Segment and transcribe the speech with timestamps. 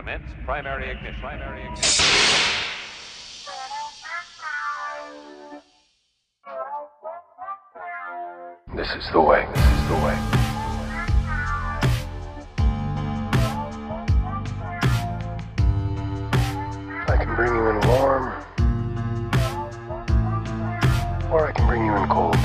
[0.00, 1.20] Commence primary ignition.
[1.20, 2.04] Primary ignition.
[8.74, 9.46] This is the way.
[9.54, 10.16] This is the way.
[17.06, 18.32] I can bring you in warm,
[21.30, 22.39] or I can bring you in cold.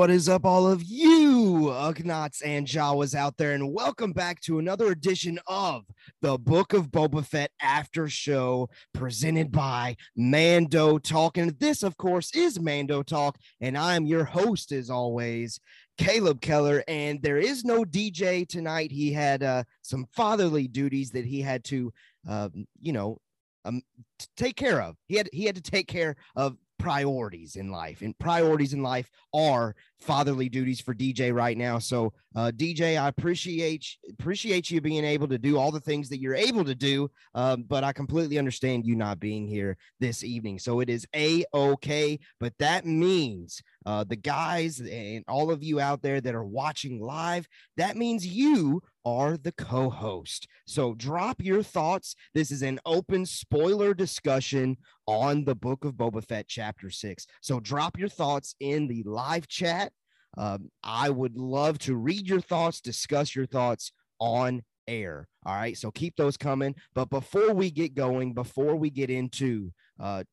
[0.00, 4.58] What is up, all of you Ugnaughts and Jawas out there, and welcome back to
[4.58, 5.84] another edition of
[6.22, 11.36] the Book of Boba Fett After Show, presented by Mando Talk.
[11.36, 15.60] And this, of course, is Mando Talk, and I am your host, as always,
[15.98, 16.82] Caleb Keller.
[16.88, 18.90] And there is no DJ tonight.
[18.90, 21.92] He had uh, some fatherly duties that he had to,
[22.26, 23.18] um, you know,
[23.66, 23.82] um,
[24.38, 24.96] take care of.
[25.08, 29.10] He had he had to take care of priorities in life and priorities in life
[29.34, 31.78] are fatherly duties for DJ right now.
[31.78, 36.20] So uh, DJ, I appreciate appreciate you being able to do all the things that
[36.20, 40.58] you're able to do, um, but I completely understand you not being here this evening.
[40.58, 45.80] So it is a okay, but that means uh, the guys and all of you
[45.80, 50.46] out there that are watching live, that means you are the co-host.
[50.66, 52.14] So drop your thoughts.
[52.34, 57.26] This is an open spoiler discussion on the Book of Boba Fett, Chapter Six.
[57.40, 59.92] So drop your thoughts in the live chat.
[60.38, 65.28] Um, I would love to read your thoughts, discuss your thoughts on air.
[65.46, 65.76] All right.
[65.76, 66.74] So keep those coming.
[66.94, 70.24] But before we get going, before we get into uh,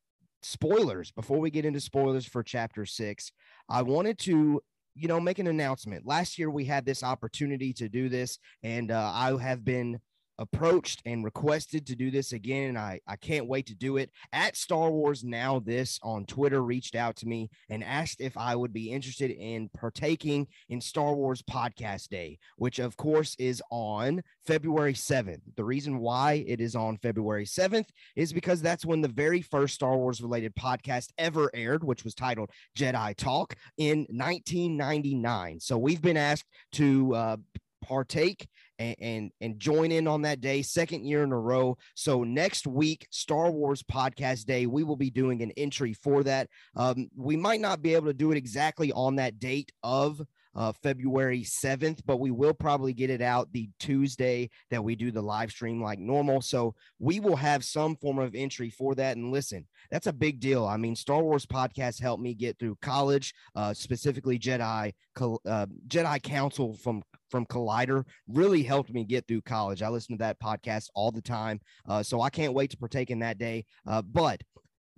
[0.42, 3.32] spoilers, before we get into spoilers for chapter six,
[3.68, 4.60] I wanted to,
[4.98, 6.06] you know, make an announcement.
[6.06, 10.00] Last year we had this opportunity to do this, and uh, I have been
[10.38, 12.70] approached and requested to do this again.
[12.70, 14.10] And I, I can't wait to do it.
[14.32, 18.54] At Star Wars Now This on Twitter reached out to me and asked if I
[18.54, 24.22] would be interested in partaking in Star Wars Podcast Day, which of course is on
[24.46, 25.40] February 7th.
[25.56, 29.74] The reason why it is on February 7th is because that's when the very first
[29.74, 35.60] Star Wars related podcast ever aired, which was titled Jedi Talk in 1999.
[35.60, 37.36] So we've been asked to uh,
[37.82, 38.46] partake
[38.78, 42.66] and, and, and join in on that day second year in a row so next
[42.66, 47.36] week star wars podcast day we will be doing an entry for that um, we
[47.36, 50.20] might not be able to do it exactly on that date of
[50.58, 55.12] uh, February 7th, but we will probably get it out the Tuesday that we do
[55.12, 56.40] the live stream like normal.
[56.40, 59.16] So we will have some form of entry for that.
[59.16, 60.66] And listen, that's a big deal.
[60.66, 66.22] I mean, Star Wars podcast helped me get through college, uh, specifically Jedi uh, Jedi
[66.22, 69.82] Council from from Collider really helped me get through college.
[69.82, 73.10] I listen to that podcast all the time, uh, so I can't wait to partake
[73.10, 73.64] in that day.
[73.86, 74.40] Uh, but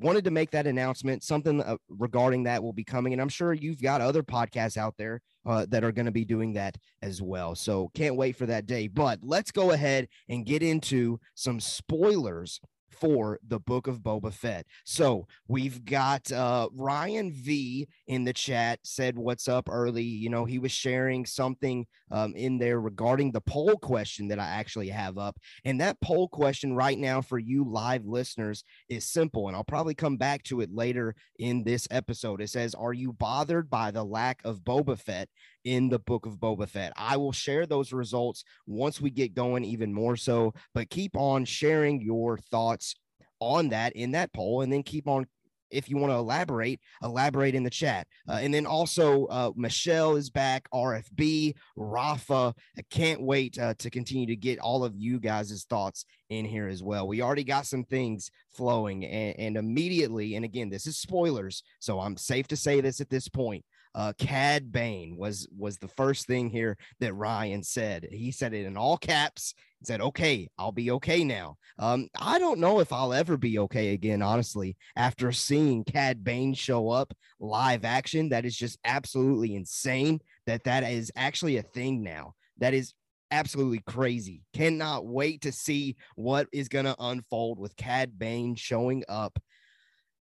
[0.01, 1.23] wanted to make that announcement.
[1.23, 4.95] Something uh, regarding that will be coming, and I'm sure you've got other podcasts out
[4.99, 7.55] there uh, that are going to be doing that as well.
[7.55, 8.89] So can't wait for that day.
[8.89, 12.61] But let's go ahead and get into some spoilers
[12.93, 14.67] for the book of Boba Fett.
[14.85, 20.03] So we've got uh, Ryan V in the chat said, What's up early?
[20.03, 24.47] You know, he was sharing something um, in there regarding the poll question that I
[24.47, 25.39] actually have up.
[25.65, 29.49] And that poll question right now for you live listeners is simple.
[29.49, 32.41] And I'll probably come back to it later in this episode.
[32.41, 35.29] It says, Are you bothered by the lack of Boba Fett
[35.65, 36.93] in the book of Boba Fett?
[36.97, 40.55] I will share those results once we get going, even more so.
[40.75, 42.97] But keep on sharing your thoughts
[43.41, 45.27] on that in that poll and then keep on
[45.71, 48.07] if you want to elaborate, elaborate in the chat.
[48.29, 52.55] Uh, and then also, uh, Michelle is back, RFB, Rafa.
[52.77, 56.69] I can't wait uh, to continue to get all of you guys' thoughts in here
[56.69, 57.07] as well.
[57.07, 62.01] We already got some things flowing, and, and immediately, and again, this is spoilers, so
[62.01, 66.27] I'm safe to say this at this point uh, Cad Bane was was the first
[66.27, 68.07] thing here that Ryan said.
[68.11, 69.55] He said it in all caps.
[69.81, 73.59] and said, "Okay, I'll be okay now." Um, I don't know if I'll ever be
[73.61, 74.77] okay again, honestly.
[74.97, 80.21] After seeing Cad Bane show up live action, that is just absolutely insane.
[80.47, 82.35] That that is actually a thing now.
[82.59, 82.93] That is
[83.31, 84.43] absolutely crazy.
[84.53, 89.39] Cannot wait to see what is going to unfold with Cad Bane showing up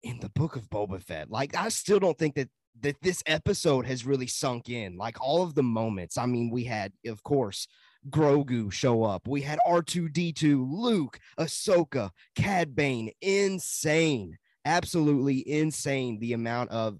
[0.02, 1.30] in the book of Boba Fett.
[1.30, 2.50] Like, I still don't think that
[2.80, 4.96] that this episode has really sunk in.
[4.96, 6.18] Like all of the moments.
[6.18, 7.66] I mean, we had, of course,
[8.10, 9.26] Grogu show up.
[9.26, 13.10] We had R2D2, Luke, Ahsoka, Cad Bane.
[13.20, 14.38] Insane.
[14.64, 16.98] Absolutely insane the amount of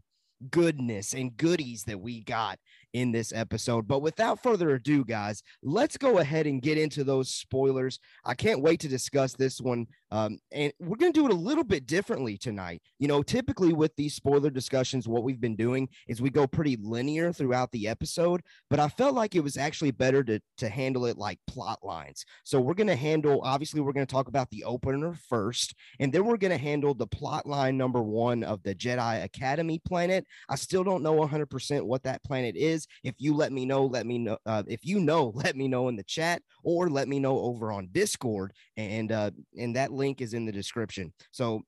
[0.50, 2.59] goodness and goodies that we got
[2.94, 3.87] in this episode.
[3.87, 7.99] But without further ado, guys, let's go ahead and get into those spoilers.
[8.25, 9.88] I can't wait to discuss this one.
[10.11, 12.81] Um, and we're going to do it a little bit differently tonight.
[13.00, 16.76] You know, typically with these spoiler discussions, what we've been doing is we go pretty
[16.81, 21.06] linear throughout the episode, but I felt like it was actually better to, to handle
[21.06, 22.25] it like plot lines.
[22.44, 26.12] So we're going to handle, obviously, we're going to talk about the opener first, and
[26.12, 30.25] then we're going to handle the plot line number one of the Jedi Academy planet.
[30.49, 32.83] I still don't know 100% what that planet is.
[33.02, 34.38] If you let me know, let me know.
[34.46, 37.72] Uh, if you know, let me know in the chat or let me know over
[37.72, 38.52] on Discord.
[38.76, 41.12] And uh, and that link is in the description.
[41.31, 41.62] So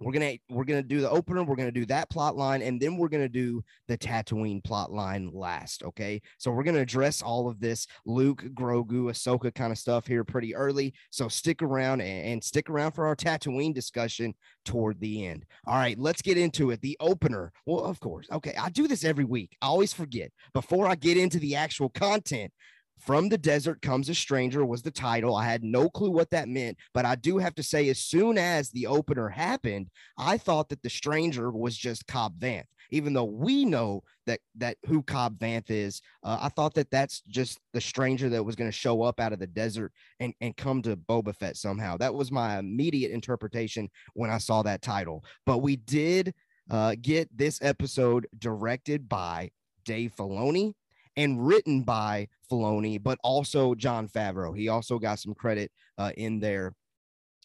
[0.00, 2.96] we're gonna we're gonna do the opener we're gonna do that plot line and then
[2.96, 6.20] we're gonna do the tatooine plot line last okay?
[6.38, 10.54] So we're gonna address all of this luke grogu ahsoka kind of stuff here pretty
[10.54, 10.94] early.
[11.10, 15.44] So stick around and, and stick around for our tatooine discussion toward the end.
[15.66, 16.80] All right let's get into it.
[16.80, 17.52] The opener.
[17.66, 18.26] Well of course.
[18.32, 19.56] Okay i do this every week.
[19.60, 20.32] I always forget.
[20.54, 22.52] Before i get into the actual content
[23.00, 25.34] from the desert comes a stranger was the title.
[25.34, 28.38] I had no clue what that meant, but I do have to say, as soon
[28.38, 29.88] as the opener happened,
[30.18, 32.64] I thought that the stranger was just Cobb Vanth.
[32.92, 37.22] Even though we know that that who Cobb Vanth is, uh, I thought that that's
[37.28, 40.56] just the stranger that was going to show up out of the desert and and
[40.56, 41.96] come to Boba Fett somehow.
[41.96, 45.24] That was my immediate interpretation when I saw that title.
[45.46, 46.34] But we did
[46.68, 49.50] uh, get this episode directed by
[49.84, 50.74] Dave Filoni
[51.16, 54.56] and written by Filoni, but also Jon Favreau.
[54.56, 56.74] He also got some credit uh, in there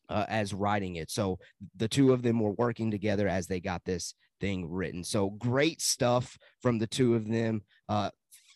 [0.09, 1.09] uh, as writing it.
[1.09, 1.39] So
[1.75, 5.03] the two of them were working together as they got this thing written.
[5.03, 7.61] So great stuff from the two of them.
[7.89, 8.11] Uh,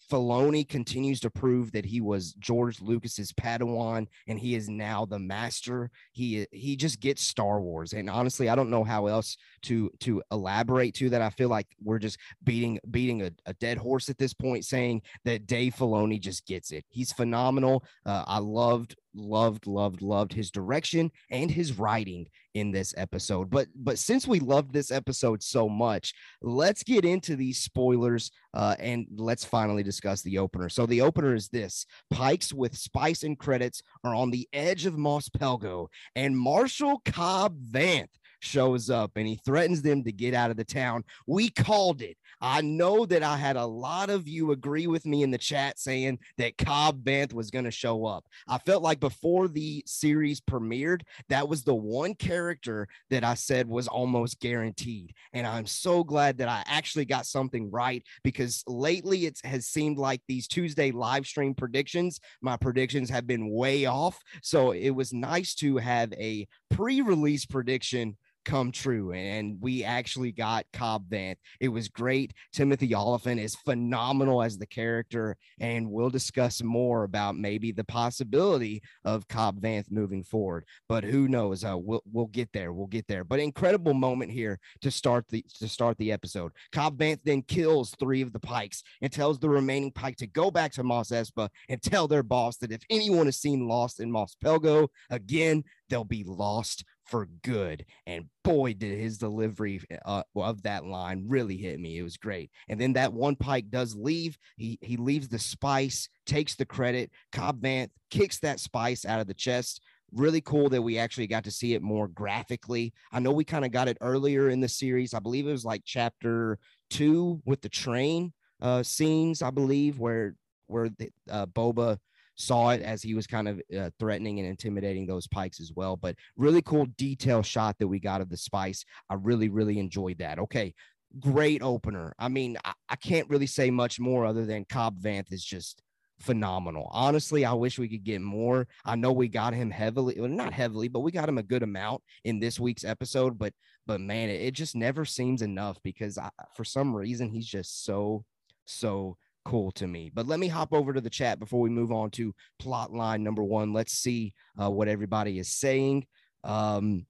[0.10, 5.20] Filoni continues to prove that he was George Lucas's Padawan and he is now the
[5.20, 5.92] master.
[6.12, 7.94] He he just gets Star Wars.
[7.94, 11.22] And honestly, I don't know how else to to elaborate to that.
[11.22, 15.02] I feel like we're just beating beating a, a dead horse at this point, saying
[15.26, 16.86] that Dave Filoni just gets it.
[16.90, 17.84] He's phenomenal.
[18.06, 22.26] Uh, I loved loved loved loved his direction and his writing
[22.56, 23.50] in this episode.
[23.50, 28.76] But but since we loved this episode so much let's get into these spoilers uh,
[28.80, 30.70] and let's finally discuss the opener.
[30.70, 31.86] So the opener is this.
[32.10, 37.58] Pikes with spice and credits are on the edge of mos pelgo and marshall cobb
[37.70, 38.08] vanth
[38.40, 41.04] shows up and he threatens them to get out of the town.
[41.28, 42.18] We called it.
[42.42, 45.78] I know that I had a lot of you agree with me in the chat
[45.78, 48.26] saying that Cobb Vanth was going to show up.
[48.48, 53.68] I felt like before the series premiered, that was the one character that I said
[53.68, 55.14] was almost guaranteed.
[55.34, 59.98] And I'm so glad that I actually got something right because lately it has seemed
[59.98, 64.20] like these Tuesday live stream predictions, my predictions have been way off.
[64.42, 68.18] So it was nice to have a pre release prediction
[68.50, 69.12] come true.
[69.12, 71.38] And we actually got Cobb Vanth.
[71.60, 72.34] It was great.
[72.52, 75.38] Timothy Olyphant is phenomenal as the character.
[75.60, 80.66] And we'll discuss more about maybe the possibility of Cobb Vanth moving forward.
[80.88, 81.64] But who knows?
[81.64, 82.74] Uh, we'll we'll get there.
[82.74, 83.24] We'll get there.
[83.24, 86.52] But incredible moment here to start the to start the episode.
[86.72, 90.50] Cobb Vanth then kills three of the pikes and tells the remaining pike to go
[90.50, 94.12] back to Mos Espa and tell their boss that if anyone is seen lost in
[94.12, 97.86] Mos Pelgo again, they'll be lost for good.
[98.06, 101.98] And boy, did his delivery uh, of that line really hit me.
[101.98, 102.52] It was great.
[102.68, 104.38] And then that one pike does leave.
[104.58, 107.12] He he leaves the spice, takes the credit.
[107.32, 109.82] Cobb Vanth kicks that spice out of the chest.
[110.12, 112.94] Really cool that we actually got to see it more graphically.
[113.12, 115.14] I know we kind of got it earlier in the series.
[115.14, 116.58] I believe it was like chapter
[116.90, 119.42] two with the train uh, scenes.
[119.42, 120.36] I believe where
[120.68, 121.98] where the, uh, Boba
[122.40, 125.98] saw it as he was kind of uh, threatening and intimidating those pikes as well.
[125.98, 128.86] But really cool detail shot that we got of the spice.
[129.10, 130.40] I really, really enjoyed that.
[130.40, 130.74] Okay.
[131.20, 132.14] Great opener.
[132.18, 135.82] I mean, I, I can't really say much more other than Cobb Vanth is just
[136.22, 136.88] phenomenal.
[136.92, 138.68] Honestly, I wish we could get more.
[138.86, 141.64] I know we got him heavily, well, not heavily, but we got him a good
[141.64, 143.38] amount in this week's episode.
[143.38, 143.54] But
[143.86, 147.84] but man, it, it just never seems enough because I, for some reason he's just
[147.86, 148.24] so
[148.66, 149.18] so
[149.50, 150.12] cool to me.
[150.14, 153.24] But let me hop over to the chat before we move on to plot line
[153.24, 153.74] number one.
[153.74, 156.06] Let's see uh, what everybody is saying.
[156.44, 157.08] Um,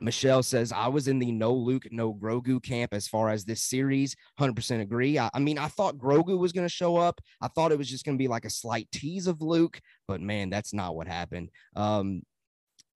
[0.00, 3.62] Michelle says, I was in the no Luke, no Grogu camp as far as this
[3.62, 4.16] series.
[4.40, 5.18] 100% agree.
[5.18, 7.20] I, I mean, I thought Grogu was going to show up.
[7.42, 9.78] I thought it was just going to be like a slight tease of Luke,
[10.08, 11.50] but man, that's not what happened.
[11.76, 12.22] Um,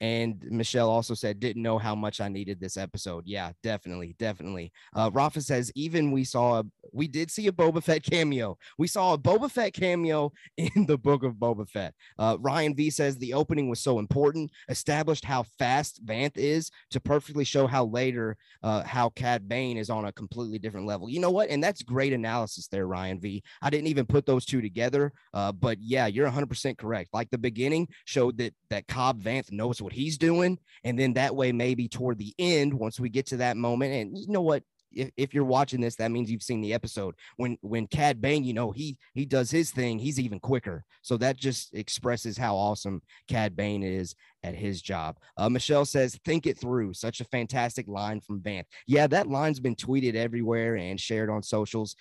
[0.01, 3.25] and Michelle also said, didn't know how much I needed this episode.
[3.27, 4.73] Yeah, definitely, definitely.
[4.95, 8.59] Uh, Rafa says, even we saw we did see a Boba Fett cameo.
[8.79, 11.95] We saw a Boba Fett cameo in the book of Boba Fett.
[12.19, 17.01] Uh, Ryan V says the opening was so important, established how fast Vanth is to
[17.01, 21.09] perfectly show how later uh, how Cad Bane is on a completely different level.
[21.09, 21.51] You know what?
[21.51, 23.43] And that's great analysis there, Ryan V.
[23.63, 27.11] I didn't even put those two together, uh, but yeah, you're 100% correct.
[27.13, 31.35] Like the beginning showed that that Cobb Vanth knows what he's doing, and then that
[31.35, 34.63] way maybe toward the end, once we get to that moment, and you know what?
[34.93, 37.15] if, if you're watching this, that means you've seen the episode.
[37.37, 40.85] When when Cad Bane, you know, he he does his thing, he's even quicker.
[41.03, 45.19] So that just expresses how awesome Cad Bane is at his job.
[45.37, 48.67] Uh, Michelle says, "Think it through." Such a fantastic line from Vanth.
[48.87, 51.97] Yeah, that line's been tweeted everywhere and shared on socials.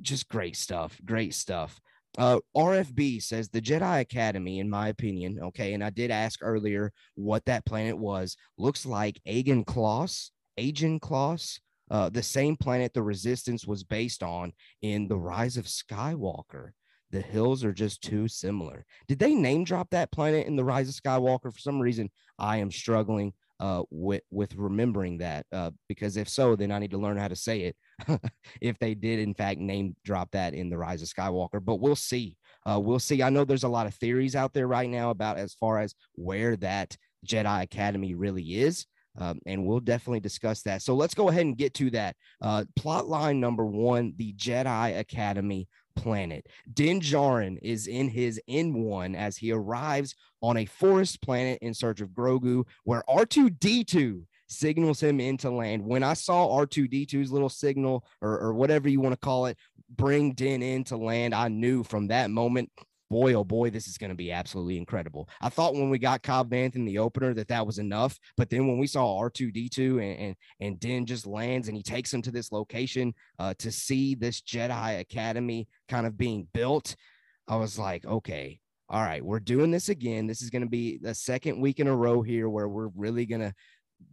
[0.00, 1.00] Just great stuff.
[1.04, 1.80] Great stuff.
[2.18, 6.92] Uh, RFB says the Jedi Academy, in my opinion, okay, and I did ask earlier
[7.14, 8.36] what that planet was.
[8.58, 11.58] Looks like Ajan Kloss, Ajan Kloss,
[11.90, 14.52] uh, the same planet the resistance was based on
[14.82, 16.70] in the rise of skywalker.
[17.10, 18.86] The hills are just too similar.
[19.08, 21.52] Did they name drop that planet in the rise of skywalker?
[21.52, 22.10] For some reason
[22.42, 26.90] i am struggling uh, with with remembering that uh, because if so then i need
[26.90, 27.76] to learn how to say it
[28.60, 31.96] if they did in fact name drop that in the rise of skywalker but we'll
[31.96, 35.10] see uh, we'll see i know there's a lot of theories out there right now
[35.10, 38.86] about as far as where that jedi academy really is
[39.18, 40.82] um, and we'll definitely discuss that.
[40.82, 42.16] So let's go ahead and get to that.
[42.40, 46.46] Uh, plot line number one the Jedi Academy planet.
[46.72, 52.00] Din Djarin is in his N1 as he arrives on a forest planet in search
[52.00, 55.84] of Grogu, where R2D2 signals him into land.
[55.84, 59.56] When I saw R2D2's little signal or, or whatever you want to call it
[59.94, 62.70] bring Din into land, I knew from that moment
[63.12, 65.28] boy, oh boy, this is going to be absolutely incredible.
[65.42, 68.48] I thought when we got Cobb Vanth in the opener that that was enough, but
[68.48, 72.22] then when we saw R2D2 and and, and Din just lands and he takes him
[72.22, 76.96] to this location uh, to see this Jedi Academy kind of being built,
[77.46, 80.26] I was like, okay, all right, we're doing this again.
[80.26, 83.26] This is going to be the second week in a row here where we're really
[83.26, 83.52] going to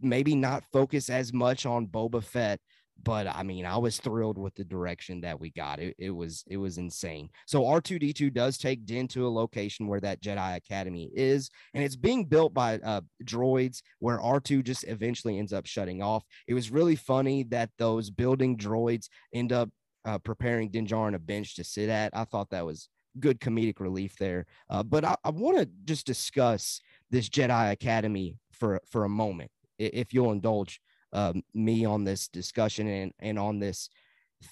[0.00, 2.60] maybe not focus as much on Boba Fett
[3.02, 5.78] but I mean, I was thrilled with the direction that we got.
[5.78, 7.30] It, it was it was insane.
[7.46, 11.96] So R2D2 does take Din to a location where that Jedi Academy is, and it's
[11.96, 16.24] being built by uh, droids where R2 just eventually ends up shutting off.
[16.46, 19.70] It was really funny that those building droids end up
[20.04, 22.10] uh, preparing Din Djarin a bench to sit at.
[22.14, 24.46] I thought that was good comedic relief there.
[24.68, 26.80] Uh, but I, I want to just discuss
[27.10, 30.80] this Jedi Academy for for a moment, if you'll indulge
[31.12, 33.88] um, me on this discussion and, and on this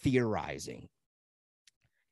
[0.03, 0.89] theorizing.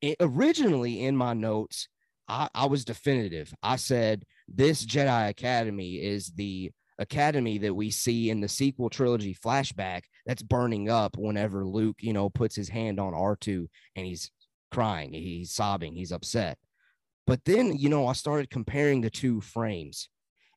[0.00, 1.88] It, originally, in my notes,
[2.28, 3.52] I, I was definitive.
[3.62, 9.34] I said this Jedi Academy is the academy that we see in the sequel trilogy
[9.34, 14.30] flashback that's burning up whenever Luke, you know, puts his hand on R2 and he's
[14.72, 16.58] crying, he's sobbing, he's upset.
[17.26, 20.08] But then, you know, I started comparing the two frames.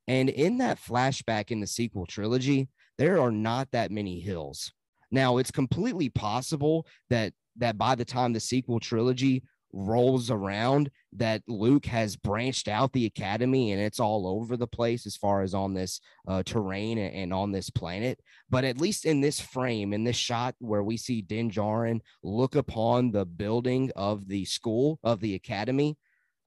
[0.09, 4.73] And in that flashback in the sequel trilogy, there are not that many hills.
[5.11, 11.43] Now, it's completely possible that that by the time the sequel trilogy rolls around that
[11.47, 15.53] Luke has branched out the academy and it's all over the place as far as
[15.53, 18.19] on this uh, terrain and, on this planet.
[18.49, 22.55] But at least in this frame, in this shot where we see Din Djarin look
[22.55, 25.97] upon the building of the school of the academy,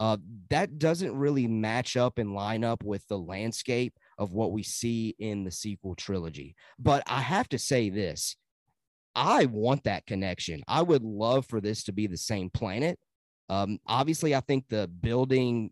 [0.03, 0.17] uh,
[0.51, 5.15] that doesn't really match up and line up with the landscape of what we see
[5.21, 6.57] in the sequel trilogy.
[6.77, 8.37] But I have to say this
[9.15, 10.65] I want that connection.
[10.67, 12.99] I would love for this to be the same planet.
[13.49, 15.71] Um, obviously, I think the building,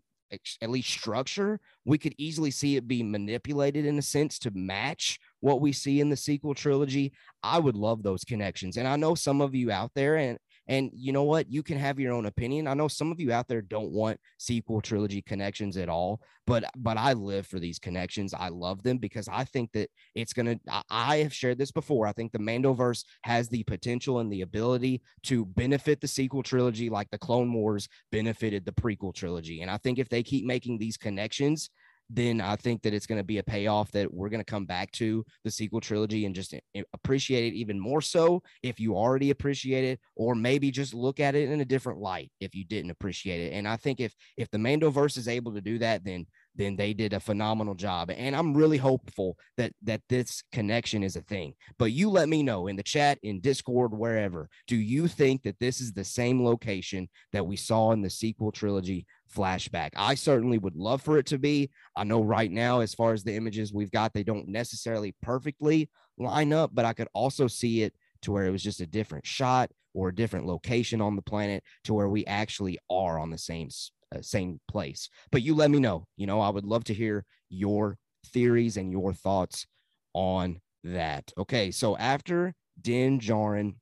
[0.61, 5.19] at least structure, we could easily see it be manipulated in a sense to match
[5.41, 7.11] what we see in the sequel trilogy.
[7.43, 8.77] I would love those connections.
[8.77, 10.39] And I know some of you out there, and
[10.71, 11.51] and you know what?
[11.51, 12.65] You can have your own opinion.
[12.65, 16.63] I know some of you out there don't want sequel trilogy connections at all, but
[16.77, 18.33] but I live for these connections.
[18.33, 20.55] I love them because I think that it's gonna.
[20.89, 22.07] I, have shared this before.
[22.07, 26.89] I think the Mandoverse has the potential and the ability to benefit the sequel trilogy
[26.89, 29.61] like the Clone Wars benefited the prequel trilogy.
[29.61, 31.69] And I think if they keep making these connections,
[32.13, 34.65] then I think that it's going to be a payoff that we're going to come
[34.65, 38.79] back to the sequel trilogy and just eh, eh, appreciate it even more so if
[38.79, 42.53] you already appreciate it, or maybe just look at it in a different light if
[42.53, 43.53] you didn't appreciate it.
[43.53, 46.25] And I think if if the Mandoverse is able to do that, then
[46.55, 48.11] then they did a phenomenal job.
[48.11, 51.53] And I'm really hopeful that that this connection is a thing.
[51.79, 54.49] But you let me know in the chat, in Discord, wherever.
[54.67, 58.51] Do you think that this is the same location that we saw in the sequel
[58.51, 59.91] trilogy flashback?
[59.95, 61.71] I certainly would love for it to be.
[61.95, 65.89] I know right now, as far as the images we've got, they don't necessarily perfectly
[66.17, 69.25] line up, but I could also see it to where it was just a different
[69.25, 73.37] shot or a different location on the planet to where we actually are on the
[73.37, 73.69] same
[74.15, 75.09] uh, same place.
[75.31, 76.05] But you let me know.
[76.17, 77.97] You know, I would love to hear your
[78.27, 79.65] theories and your thoughts
[80.13, 81.31] on that.
[81.37, 83.75] Okay, so after Din Djarin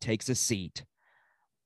[0.00, 0.84] takes a seat,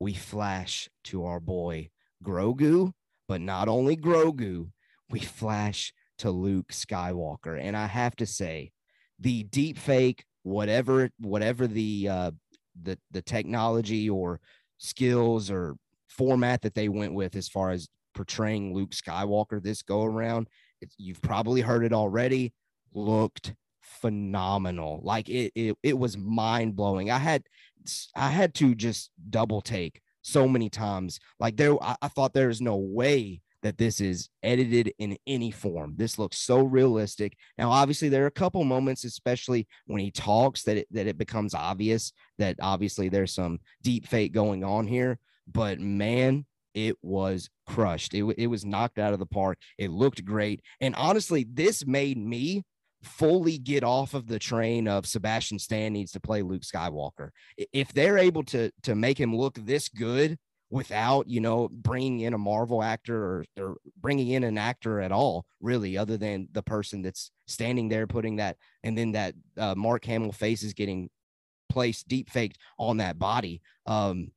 [0.00, 1.90] we flash to our boy
[2.24, 2.92] Grogu,
[3.26, 4.70] but not only Grogu,
[5.10, 7.60] we flash to Luke Skywalker.
[7.60, 8.72] And I have to say,
[9.18, 12.30] the deep fake, whatever, whatever the uh
[12.80, 14.40] the the technology or
[14.78, 15.76] skills or
[16.08, 20.48] format that they went with as far as portraying Luke Skywalker this go around,
[20.96, 22.52] you've probably heard it already,
[22.92, 25.00] looked phenomenal.
[25.02, 27.10] Like it, it, it was mind blowing.
[27.10, 27.42] I had,
[28.14, 31.18] I had to just double take so many times.
[31.40, 35.50] Like there, I, I thought there is no way that this is edited in any
[35.50, 35.94] form.
[35.96, 37.36] This looks so realistic.
[37.56, 41.18] Now, obviously, there are a couple moments, especially when he talks, that it, that it
[41.18, 45.18] becomes obvious that obviously there's some deep fake going on here.
[45.50, 48.14] But man, it was crushed.
[48.14, 49.58] It, it was knocked out of the park.
[49.76, 50.60] It looked great.
[50.80, 52.64] And honestly, this made me
[53.02, 57.30] fully get off of the train of Sebastian Stan needs to play Luke Skywalker.
[57.72, 60.38] If they're able to to make him look this good
[60.70, 65.12] without, you know, bringing in a Marvel actor or, or bringing in an actor at
[65.12, 69.74] all, really, other than the person that's standing there putting that, and then that uh,
[69.76, 71.08] Mark Hamill face is getting
[71.68, 73.62] placed deep faked on that body.
[73.86, 74.32] Um,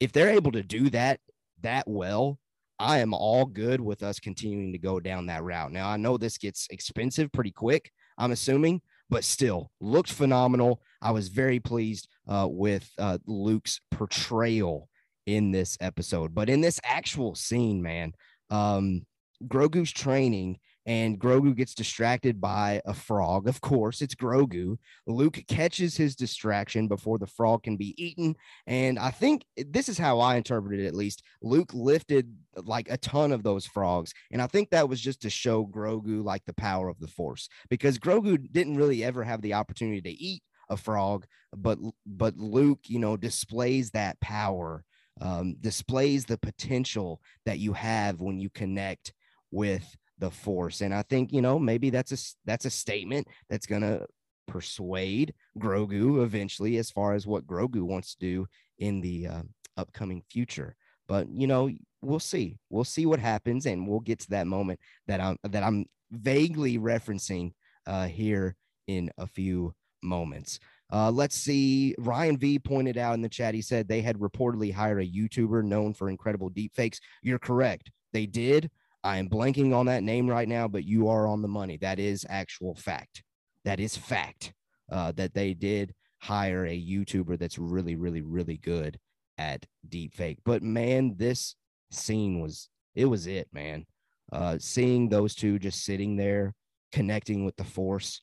[0.00, 1.20] if they're able to do that
[1.62, 2.38] that well,
[2.84, 5.72] I am all good with us continuing to go down that route.
[5.72, 10.82] Now, I know this gets expensive pretty quick, I'm assuming, but still looked phenomenal.
[11.00, 14.90] I was very pleased uh, with uh, Luke's portrayal
[15.24, 16.34] in this episode.
[16.34, 18.12] But in this actual scene, man,
[18.50, 19.06] um,
[19.48, 23.48] Grogu's training and Grogu gets distracted by a frog.
[23.48, 24.76] Of course, it's Grogu.
[25.06, 28.36] Luke catches his distraction before the frog can be eaten.
[28.66, 31.22] And I think this is how I interpreted it at least.
[31.42, 34.12] Luke lifted like a ton of those frogs.
[34.30, 37.48] And I think that was just to show Grogu like the power of the force
[37.70, 42.80] because Grogu didn't really ever have the opportunity to eat a frog, but but Luke,
[42.86, 44.84] you know, displays that power,
[45.20, 49.12] um, displays the potential that you have when you connect
[49.50, 53.66] with the force and i think you know maybe that's a that's a statement that's
[53.66, 54.06] going to
[54.46, 58.46] persuade grogu eventually as far as what grogu wants to do
[58.78, 59.42] in the uh,
[59.76, 60.76] upcoming future
[61.08, 61.70] but you know
[62.02, 65.62] we'll see we'll see what happens and we'll get to that moment that i'm that
[65.62, 67.52] i'm vaguely referencing
[67.86, 68.54] uh here
[68.86, 70.60] in a few moments
[70.92, 71.94] uh, let's see.
[71.98, 75.64] Ryan V pointed out in the chat, he said they had reportedly hired a YouTuber
[75.64, 77.00] known for incredible deepfakes.
[77.22, 77.90] You're correct.
[78.12, 78.70] They did.
[79.04, 81.76] I am blanking on that name right now, but you are on the money.
[81.76, 83.22] That is actual fact.
[83.64, 84.54] That is fact
[84.90, 88.98] uh, that they did hire a YouTuber that's really, really, really good
[89.36, 90.38] at deepfake.
[90.44, 91.54] But man, this
[91.90, 93.84] scene was it was it, man.
[94.32, 96.54] Uh, seeing those two just sitting there
[96.92, 98.22] connecting with the force,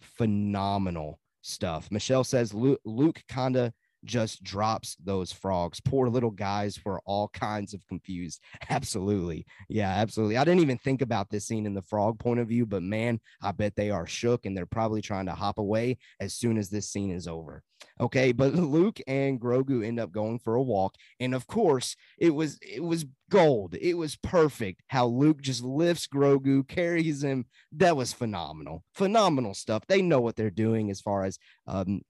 [0.00, 1.88] phenomenal stuff.
[1.90, 3.72] Michelle says Luke, Luke kinda
[4.04, 5.80] just drops those frogs.
[5.80, 8.40] Poor little guys were all kinds of confused.
[8.70, 9.46] Absolutely.
[9.68, 10.36] Yeah, absolutely.
[10.36, 13.20] I didn't even think about this scene in the frog point of view, but man,
[13.42, 16.70] I bet they are shook and they're probably trying to hop away as soon as
[16.70, 17.62] this scene is over.
[18.00, 20.94] Okay, but Luke and Grogu end up going for a walk.
[21.18, 23.76] And of course, it was it was gold.
[23.80, 27.46] It was perfect how Luke just lifts Grogu, carries him.
[27.72, 28.84] That was phenomenal.
[28.94, 29.84] Phenomenal stuff.
[29.86, 32.02] They know what they're doing as far as um,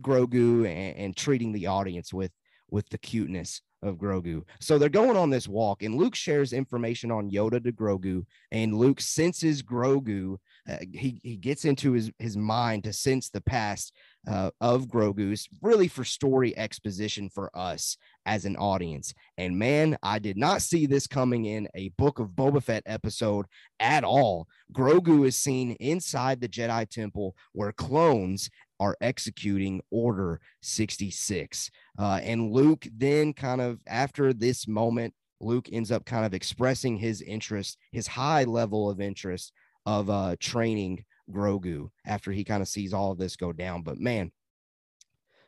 [0.00, 2.32] Grogu and, and treating the audience with
[2.70, 4.42] with the cuteness of Grogu.
[4.60, 8.74] So they're going on this walk, and Luke shares information on Yoda to Grogu, and
[8.74, 10.36] Luke senses Grogu.
[10.68, 13.92] Uh, he he gets into his his mind to sense the past
[14.28, 19.12] uh, of Grogu's, really for story exposition for us as an audience.
[19.36, 23.46] And man, I did not see this coming in a Book of Boba Fett episode
[23.80, 24.46] at all.
[24.72, 28.48] Grogu is seen inside the Jedi Temple where clones
[28.82, 31.70] are executing Order 66.
[31.96, 36.96] Uh, and Luke then kind of after this moment, Luke ends up kind of expressing
[36.96, 39.52] his interest, his high level of interest
[39.86, 43.82] of uh, training Grogu after he kind of sees all of this go down.
[43.82, 44.32] But man,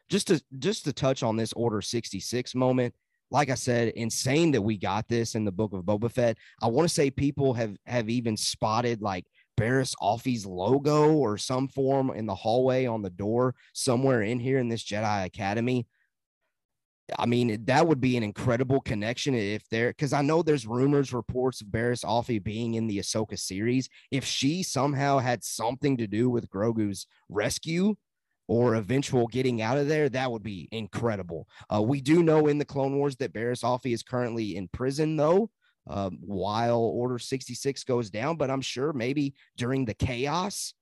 [0.08, 2.94] just to just to touch on this Order 66 moment,
[3.32, 6.38] like I said, insane that we got this in the book of Boba Fett.
[6.62, 11.68] I want to say people have have even spotted like Barriss Offee's logo or some
[11.68, 15.86] form in the hallway on the door somewhere in here in this Jedi Academy.
[17.18, 21.12] I mean, that would be an incredible connection if there, because I know there's rumors,
[21.12, 23.90] reports of Barriss Offee being in the Ahsoka series.
[24.10, 27.96] If she somehow had something to do with Grogu's rescue,
[28.48, 31.48] or eventual getting out of there, that would be incredible.
[31.72, 35.16] Uh, we do know in the Clone Wars that Barriss Offee is currently in prison,
[35.16, 35.50] though,
[35.88, 38.36] uh, while Order 66 goes down.
[38.36, 40.74] But I'm sure maybe during the chaos,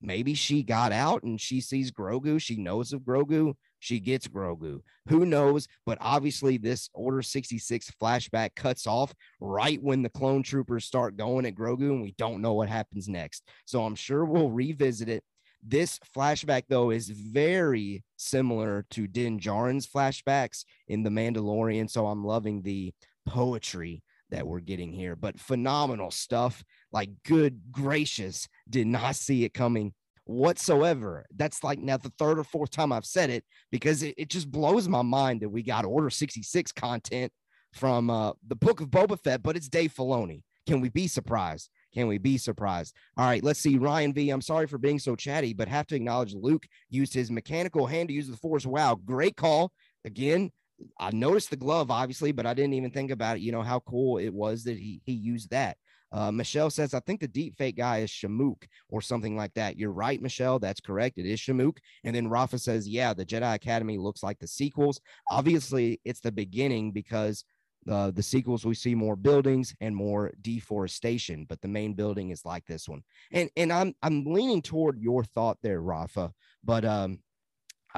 [0.00, 2.40] maybe she got out and she sees Grogu.
[2.40, 3.54] She knows of Grogu.
[3.80, 4.80] She gets Grogu.
[5.08, 5.68] Who knows?
[5.86, 11.46] But obviously, this Order 66 flashback cuts off right when the clone troopers start going
[11.46, 13.44] at Grogu, and we don't know what happens next.
[13.66, 15.22] So I'm sure we'll revisit it
[15.62, 21.90] this flashback, though, is very similar to Din Djarin's flashbacks in The Mandalorian.
[21.90, 22.92] So I'm loving the
[23.26, 26.62] poetry that we're getting here, but phenomenal stuff.
[26.92, 31.24] Like, good gracious, did not see it coming whatsoever.
[31.34, 34.50] That's like now the third or fourth time I've said it because it, it just
[34.50, 37.32] blows my mind that we got Order 66 content
[37.72, 40.42] from uh, the book of Boba Fett, but it's Dave Filoni.
[40.66, 41.70] Can we be surprised?
[41.94, 42.94] Can we be surprised?
[43.16, 43.78] All right, let's see.
[43.78, 44.28] Ryan V.
[44.28, 48.08] I'm sorry for being so chatty, but have to acknowledge Luke used his mechanical hand
[48.10, 48.66] to use the force.
[48.66, 49.72] Wow, great call.
[50.04, 50.50] Again,
[50.98, 53.42] I noticed the glove, obviously, but I didn't even think about it.
[53.42, 55.76] You know how cool it was that he he used that.
[56.10, 59.76] Uh, Michelle says, I think the deep fake guy is Shamook or something like that.
[59.76, 60.58] You're right, Michelle.
[60.58, 61.18] That's correct.
[61.18, 61.78] It is Shamook.
[62.04, 65.00] And then Rafa says, Yeah, the Jedi Academy looks like the sequels.
[65.30, 67.44] Obviously, it's the beginning because
[67.90, 72.44] uh, the sequels we see more buildings and more deforestation, but the main building is
[72.44, 73.02] like this one.
[73.32, 76.32] And and I'm I'm leaning toward your thought there, Rafa,
[76.64, 77.18] but um,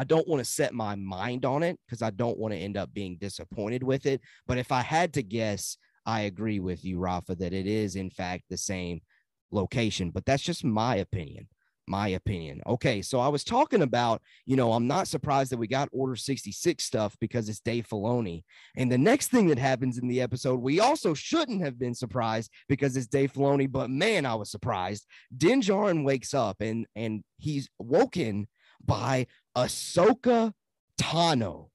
[0.00, 2.78] I don't want to set my mind on it because I don't want to end
[2.78, 4.22] up being disappointed with it.
[4.46, 8.08] But if I had to guess, I agree with you, Rafa, that it is in
[8.08, 9.02] fact the same
[9.50, 10.10] location.
[10.10, 11.48] But that's just my opinion
[11.90, 12.62] my opinion.
[12.68, 16.14] Okay, so I was talking about, you know, I'm not surprised that we got Order
[16.14, 18.44] 66 stuff because it's Dave Filoni.
[18.76, 22.52] And the next thing that happens in the episode, we also shouldn't have been surprised
[22.68, 25.04] because it's Dave Filoni, but man, I was surprised.
[25.36, 28.46] Din Djarin wakes up and and he's woken
[28.84, 30.52] by Ahsoka
[31.00, 31.68] Tano.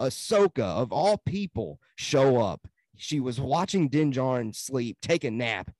[0.00, 2.66] Ahsoka, of all people, show up.
[2.96, 5.70] She was watching Din Djarin sleep, take a nap,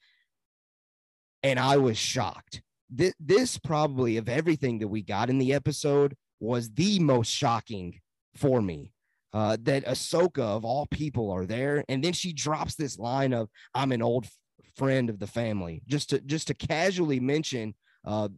[1.43, 2.63] and I was shocked
[2.97, 8.01] th- this probably of everything that we got in the episode was the most shocking
[8.37, 8.93] for me.
[9.33, 13.49] Uh, that Ahsoka of all people are there, and then she drops this line of
[13.75, 14.33] "I'm an old f-
[14.77, 18.29] friend of the family," just to just to casually mention uh,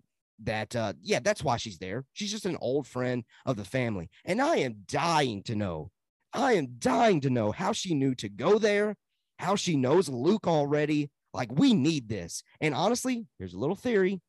[0.42, 2.04] that uh, yeah, that's why she's there.
[2.12, 5.90] She's just an old friend of the family, and I am dying to know.
[6.32, 8.96] I am dying to know how she knew to go there,
[9.38, 11.10] how she knows Luke already.
[11.32, 12.42] Like we need this.
[12.60, 14.20] And honestly, here's a little theory.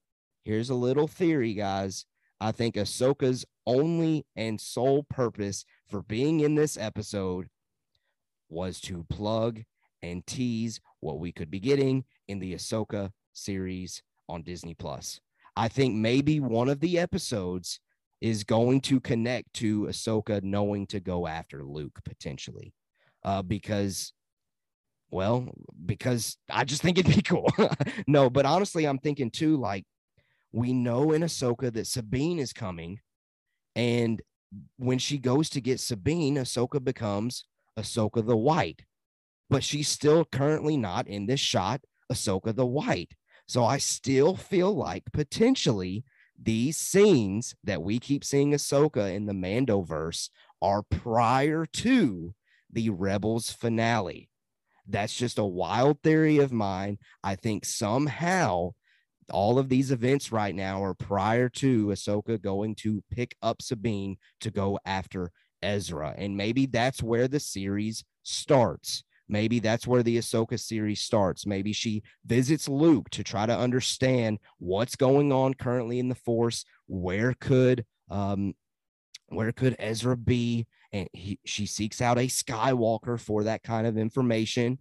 [0.43, 2.05] Here's a little theory, guys.
[2.39, 7.47] I think Ahsoka's only and sole purpose for being in this episode
[8.49, 9.63] was to plug
[10.01, 15.19] and tease what we could be getting in the Ahsoka series on Disney Plus.
[15.55, 17.79] I think maybe one of the episodes
[18.21, 22.73] is going to connect to Ahsoka knowing to go after Luke potentially,
[23.23, 24.13] uh, because,
[25.11, 25.49] well,
[25.85, 27.51] because I just think it'd be cool.
[28.07, 29.85] no, but honestly, I'm thinking too, like
[30.55, 32.99] we know in Ahsoka that Sabine is coming.
[33.75, 34.21] And
[34.77, 37.43] when she goes to get Sabine, Ahsoka becomes
[37.77, 38.83] Ahsoka the White.
[39.49, 43.11] But she's still currently not in this shot, Ahsoka the White.
[43.47, 46.03] So I still feel like potentially
[46.41, 50.29] these scenes that we keep seeing Ahsoka in the Mandoverse
[50.62, 52.34] are prior to
[52.71, 54.29] the Rebels finale.
[54.88, 56.97] That's just a wild theory of mine.
[57.23, 58.71] I think somehow
[59.31, 64.17] all of these events right now are prior to Ahsoka going to pick up Sabine
[64.41, 65.31] to go after
[65.63, 66.13] Ezra.
[66.17, 69.03] And maybe that's where the series starts.
[69.27, 71.45] Maybe that's where the Ahsoka series starts.
[71.45, 76.65] Maybe she visits Luke to try to understand what's going on currently in the Force.
[76.88, 78.53] Where could um,
[79.29, 80.67] where could Ezra be?
[80.93, 84.79] And he, she seeks out a Skywalker for that kind of information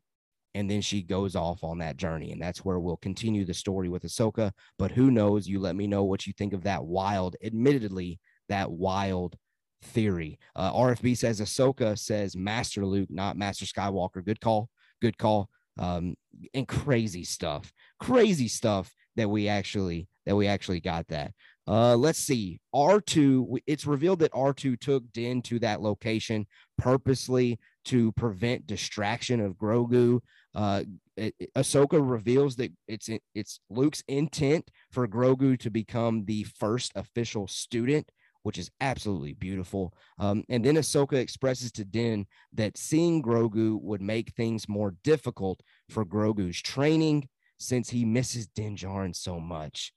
[0.55, 2.31] and then she goes off on that journey.
[2.31, 4.53] And that's where we'll continue the story with Ahsoka.
[4.79, 5.49] But who knows?
[5.49, 9.37] You let me know what you think of that wild, admittedly, that wild
[9.85, 10.39] theory.
[10.57, 14.25] Uh, RFB says Ahsoka says Master Luke, not Master Skywalker.
[14.25, 14.69] Good call.
[15.01, 15.49] Good call.
[15.79, 16.17] Um,
[16.53, 17.73] and crazy stuff.
[18.01, 21.33] Crazy stuff that we actually that we actually got that.
[21.67, 22.61] Uh, let's see.
[22.75, 29.57] R2, it's revealed that R2 took Din to that location purposely to prevent distraction of
[29.57, 30.21] Grogu.
[30.55, 30.85] Uh,
[31.17, 37.47] it, Ahsoka reveals that it's it's Luke's intent for Grogu to become the first official
[37.47, 38.11] student,
[38.45, 39.95] which is absolutely beautiful.
[40.19, 45.61] Um, and then Ahsoka expresses to Din that seeing Grogu would make things more difficult
[45.89, 47.29] for Grogu's training
[47.59, 49.93] since he misses Din Djarin so much.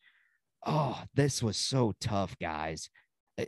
[0.65, 2.89] Oh, this was so tough, guys.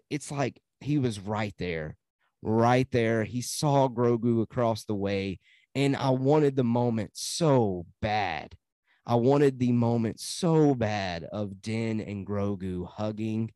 [0.09, 1.95] it's like he was right there,
[2.41, 3.23] right there.
[3.23, 5.39] He saw Grogu across the way,
[5.75, 8.53] and I wanted the moment so bad.
[9.05, 13.51] I wanted the moment so bad of Din and Grogu hugging,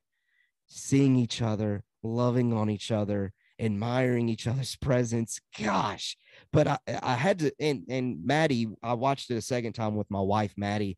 [0.74, 5.40] seeing each other, loving on each other, admiring each other's presence.
[5.58, 6.18] Gosh,
[6.52, 10.10] but I, I had to, and and Maddie, I watched it a second time with
[10.10, 10.98] my wife, Maddie,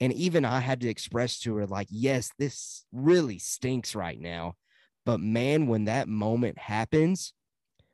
[0.00, 4.54] and even I had to express to her, like, yes, this really stinks right now.
[5.06, 7.32] But man, when that moment happens,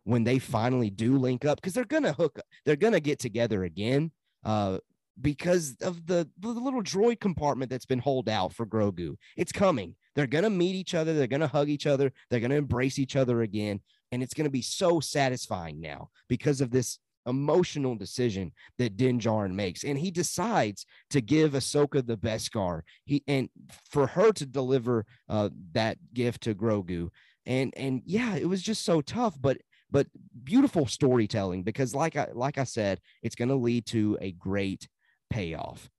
[0.04, 3.64] when they finally do link up, because they're gonna hook, up, they're gonna get together
[3.64, 4.10] again.
[4.44, 4.78] Uh,
[5.20, 9.16] because of the, the little droid compartment that's been holed out for Grogu.
[9.36, 9.94] It's coming.
[10.14, 11.14] They're going to meet each other.
[11.14, 12.12] They're going to hug each other.
[12.30, 13.80] They're going to embrace each other again.
[14.12, 19.18] And it's going to be so satisfying now because of this emotional decision that Din
[19.20, 19.84] Djarin makes.
[19.84, 22.82] And he decides to give Ahsoka the Beskar.
[23.04, 23.48] He and
[23.90, 27.10] for her to deliver uh, that gift to Grogu.
[27.44, 29.58] And and yeah, it was just so tough, but
[29.90, 30.06] but
[30.44, 34.88] beautiful storytelling because like I like I said, it's going to lead to a great
[35.30, 35.90] payoff.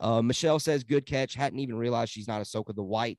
[0.00, 1.34] Uh, Michelle says, good catch.
[1.34, 3.18] Hadn't even realized she's not Ahsoka the White.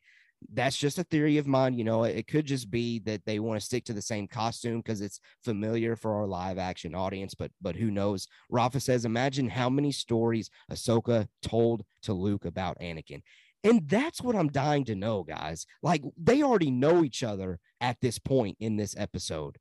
[0.53, 1.73] That's just a theory of mine.
[1.73, 4.27] You know, it, it could just be that they want to stick to the same
[4.27, 8.27] costume because it's familiar for our live action audience, but but who knows?
[8.49, 13.21] Rafa says, imagine how many stories Ahsoka told to Luke about Anakin.
[13.63, 15.65] And that's what I'm dying to know, guys.
[15.81, 19.57] Like they already know each other at this point in this episode.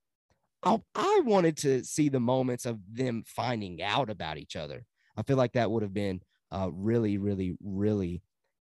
[0.62, 4.84] I, I wanted to see the moments of them finding out about each other.
[5.16, 8.22] I feel like that would have been uh, really, really, really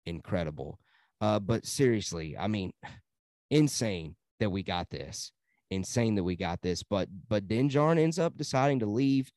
[0.07, 0.79] incredible.
[1.21, 2.73] Uh, but seriously, I mean,
[3.51, 5.33] insane that we got this.
[5.71, 6.83] Insane that we got this.
[6.83, 9.31] But but Din ends up deciding to leave,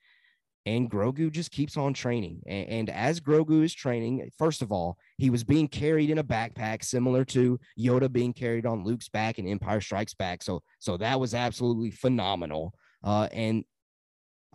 [0.66, 2.42] and Grogu just keeps on training.
[2.46, 6.24] And, and as Grogu is training, first of all, he was being carried in a
[6.24, 10.44] backpack, similar to Yoda being carried on Luke's back in Empire Strikes Back.
[10.44, 12.74] So so that was absolutely phenomenal.
[13.04, 13.64] Uh, and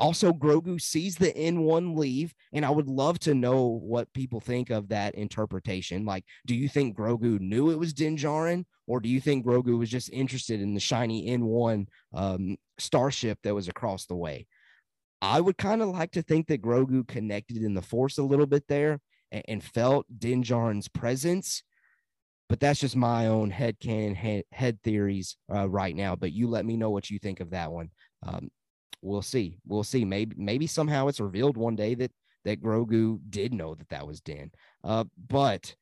[0.00, 4.70] also, Grogu sees the N1 leave, and I would love to know what people think
[4.70, 6.06] of that interpretation.
[6.06, 9.78] Like, do you think Grogu knew it was Din Djarin, or do you think Grogu
[9.78, 14.46] was just interested in the shiny N1 um, starship that was across the way?
[15.20, 18.46] I would kind of like to think that Grogu connected in the Force a little
[18.46, 21.62] bit there and, and felt Din Djarin's presence.
[22.48, 26.16] But that's just my own head canon, head, head theories uh, right now.
[26.16, 27.90] But you let me know what you think of that one.
[28.26, 28.50] Um,
[29.02, 29.58] we'll see.
[29.66, 30.04] We'll see.
[30.04, 32.12] Maybe maybe somehow it's revealed one day that
[32.44, 34.50] that Grogu did know that that was Din.
[34.82, 35.74] Uh, but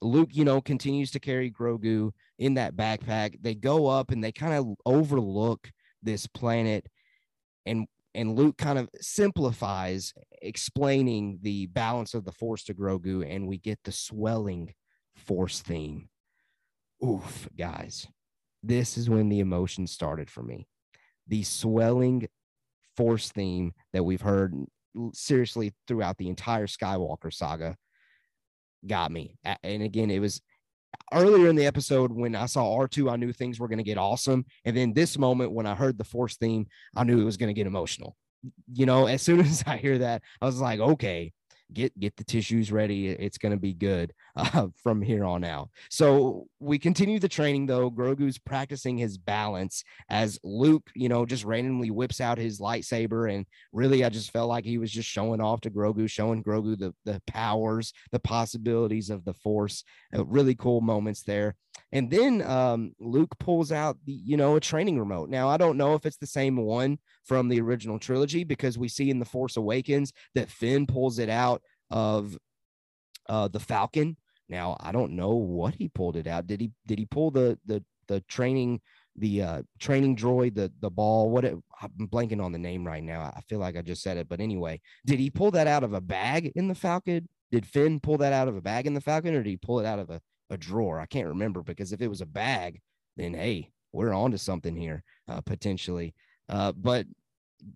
[0.00, 3.40] Luke, you know, continues to carry Grogu in that backpack.
[3.40, 5.70] They go up and they kind of overlook
[6.02, 6.86] this planet,
[7.66, 13.46] and and Luke kind of simplifies explaining the balance of the Force to Grogu, and
[13.46, 14.74] we get the swelling
[15.16, 16.08] Force theme.
[17.04, 18.06] Oof, guys,
[18.62, 20.66] this is when the emotion started for me
[21.28, 22.28] the swelling
[22.96, 24.54] force theme that we've heard
[25.12, 27.76] seriously throughout the entire Skywalker saga
[28.86, 29.36] got me.
[29.62, 30.40] And again, it was
[30.94, 33.84] uh, earlier in the episode when I saw R2, I knew things were going to
[33.84, 34.44] get awesome.
[34.64, 37.48] And then this moment when I heard the force theme, I knew it was going
[37.48, 38.16] to get emotional.
[38.72, 41.32] You know, as soon as I hear that, I was like, okay,
[41.72, 45.68] get get the tissues ready it's going to be good uh, from here on out
[45.90, 51.44] so we continue the training though grogu's practicing his balance as luke you know just
[51.44, 55.40] randomly whips out his lightsaber and really i just felt like he was just showing
[55.40, 59.82] off to grogu showing grogu the the powers the possibilities of the force
[60.16, 61.54] uh, really cool moments there
[61.92, 65.30] and then um, Luke pulls out the, you know, a training remote.
[65.30, 68.88] Now, I don't know if it's the same one from the original trilogy because we
[68.88, 72.36] see in The Force Awakens that Finn pulls it out of
[73.28, 74.16] uh, the Falcon.
[74.48, 76.46] Now, I don't know what he pulled it out.
[76.46, 78.80] Did he did he pull the the the training
[79.16, 83.02] the uh training droid the the ball what it, i'm blanking on the name right
[83.02, 85.82] now i feel like i just said it but anyway did he pull that out
[85.82, 88.94] of a bag in the falcon did finn pull that out of a bag in
[88.94, 91.00] the falcon or did he pull it out of a a drawer.
[91.00, 92.80] I can't remember because if it was a bag,
[93.16, 96.14] then hey, we're on to something here uh, potentially.
[96.48, 97.06] Uh, but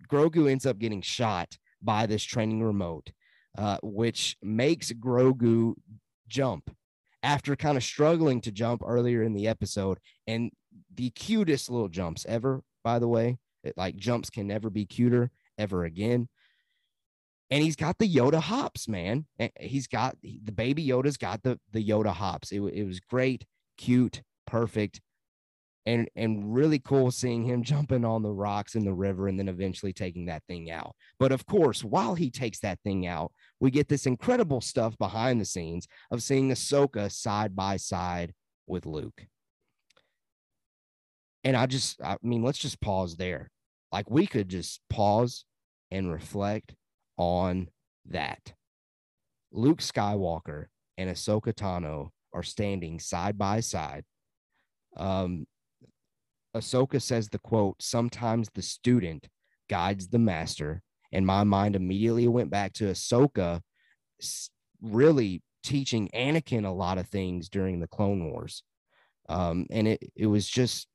[0.09, 3.13] Grogu ends up getting shot by this training remote,
[3.59, 5.75] uh, which makes Grogu
[6.33, 6.75] jump
[7.23, 9.99] after kind of struggling to jump earlier in the episode.
[10.27, 10.51] And
[10.95, 13.38] the cutest little jumps ever, by the way.
[13.62, 16.29] It, like jumps can never be cuter ever again
[17.53, 19.27] and he's got the Yoda hops, man.
[19.61, 22.51] He's got the baby Yoda's got the the Yoda hops.
[22.51, 23.45] It, it was great,
[23.77, 25.03] cute, perfect,
[25.87, 29.49] and and really cool seeing him jumping on the rocks in the river and then
[29.49, 30.95] eventually taking that thing out.
[31.18, 35.40] But of course, while he takes that thing out, we get this incredible stuff behind
[35.40, 38.33] the scenes of seeing Ahsoka side by side
[38.66, 39.27] with Luke.
[41.45, 43.51] And I just, I mean, let's just pause there.
[43.90, 45.45] Like we could just pause
[45.90, 46.75] and reflect
[47.16, 47.68] on
[48.07, 48.53] that.
[49.51, 50.66] Luke Skywalker
[50.97, 54.05] and Ahsoka Tano are standing side by side.
[54.97, 55.47] Um,
[56.57, 59.29] Ahsoka says the quote, sometimes the student
[59.69, 60.83] guides the master.
[61.12, 63.61] And my mind immediately went back to Ahsoka
[64.81, 68.62] really teaching Anakin a lot of things during the Clone Wars.
[69.29, 70.88] Um, and it, it was just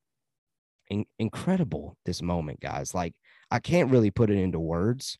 [0.89, 2.93] in- incredible, this moment, guys.
[2.93, 3.13] Like,
[3.49, 5.17] I can't really put it into words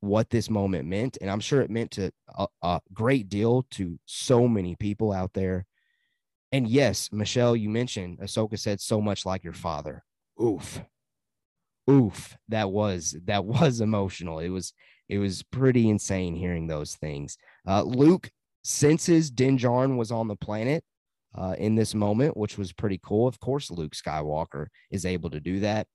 [0.00, 1.18] what this moment meant.
[1.20, 5.32] And I'm sure it meant to a, a great deal to so many people out
[5.34, 5.66] there.
[6.52, 10.02] And yes, Michelle, you mentioned Ahsoka said so much like your father.
[10.42, 10.80] Oof.
[11.90, 12.36] Oof.
[12.48, 14.38] That was that was emotional.
[14.38, 14.72] It was
[15.08, 17.38] it was pretty insane hearing those things.
[17.66, 18.30] Uh, Luke
[18.62, 19.56] senses Din
[19.96, 20.84] was on the planet
[21.34, 23.26] uh, in this moment, which was pretty cool.
[23.26, 25.86] Of course, Luke Skywalker is able to do that.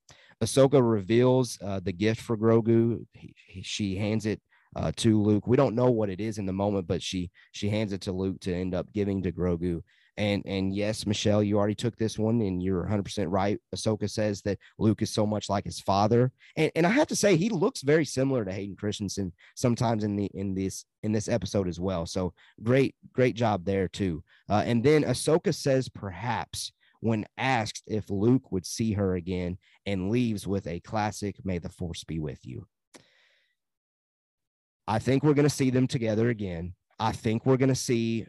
[0.43, 3.05] Ahsoka reveals uh, the gift for Grogu.
[3.13, 4.41] He, he, she hands it
[4.75, 5.47] uh, to Luke.
[5.47, 8.11] We don't know what it is in the moment, but she she hands it to
[8.11, 9.81] Luke to end up giving to Grogu.
[10.17, 13.59] And and yes, Michelle, you already took this one, and you're 100 percent right.
[13.75, 17.15] Ahsoka says that Luke is so much like his father, and and I have to
[17.15, 21.27] say he looks very similar to Hayden Christensen sometimes in the in this in this
[21.27, 22.05] episode as well.
[22.05, 24.23] So great great job there too.
[24.49, 30.11] Uh, and then Ahsoka says perhaps when asked if Luke would see her again, and
[30.11, 32.67] leaves with a classic "May the Force be with you."
[34.87, 36.75] I think we're going to see them together again.
[36.99, 38.27] I think we're going to see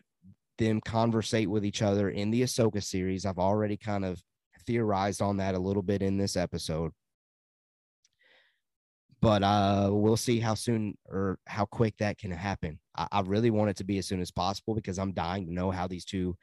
[0.58, 3.26] them conversate with each other in the Ahsoka series.
[3.26, 4.22] I've already kind of
[4.66, 6.92] theorized on that a little bit in this episode.
[9.20, 12.78] But uh, we'll see how soon or how quick that can happen.
[12.96, 15.52] I, I really want it to be as soon as possible because I'm dying to
[15.52, 16.36] know how these two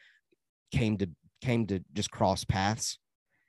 [0.72, 1.08] came to
[1.42, 2.98] came to just cross paths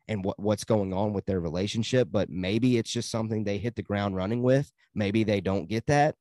[0.08, 2.08] and what, what's going on with their relationship.
[2.10, 4.70] But maybe it's just something they hit the ground running with.
[4.94, 6.14] Maybe they don't get that.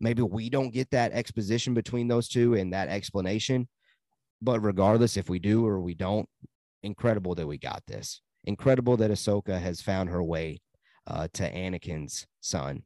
[0.00, 3.68] Maybe we don't get that exposition between those two and that explanation.
[4.44, 6.28] But regardless, if we do or we don't,
[6.82, 8.20] incredible that we got this.
[8.44, 10.60] Incredible that Ahsoka has found her way
[11.06, 12.82] uh, to Anakin's son.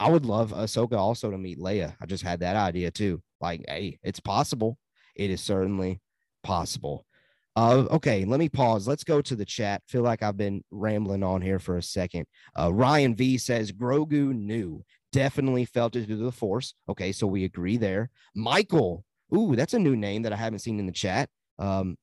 [0.00, 1.94] I would love Ahsoka also to meet Leia.
[2.00, 3.22] I just had that idea too.
[3.40, 4.76] Like, hey, it's possible.
[5.14, 6.00] It is certainly
[6.42, 7.06] possible.
[7.54, 8.88] Uh, okay, let me pause.
[8.88, 9.82] Let's go to the chat.
[9.86, 12.26] Feel like I've been rambling on here for a second.
[12.58, 16.74] Uh, Ryan V says Grogu knew, definitely felt it through the Force.
[16.88, 18.10] Okay, so we agree there.
[18.34, 21.28] Michael Ooh, that's a new name that I haven't seen in the chat.
[21.58, 21.96] Um,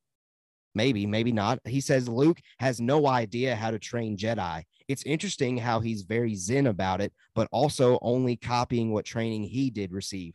[0.74, 1.60] maybe, maybe not.
[1.64, 4.64] He says Luke has no idea how to train Jedi.
[4.88, 9.70] It's interesting how he's very zen about it, but also only copying what training he
[9.70, 10.34] did receive.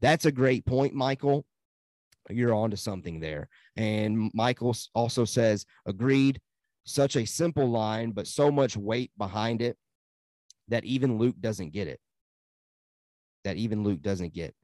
[0.00, 1.44] That's a great point, Michael.
[2.28, 3.48] You're on to something there.
[3.76, 6.40] And Michael also says, agreed.
[6.84, 9.76] Such a simple line, but so much weight behind it
[10.68, 11.98] that even Luke doesn't get it.
[13.42, 14.54] That even Luke doesn't get.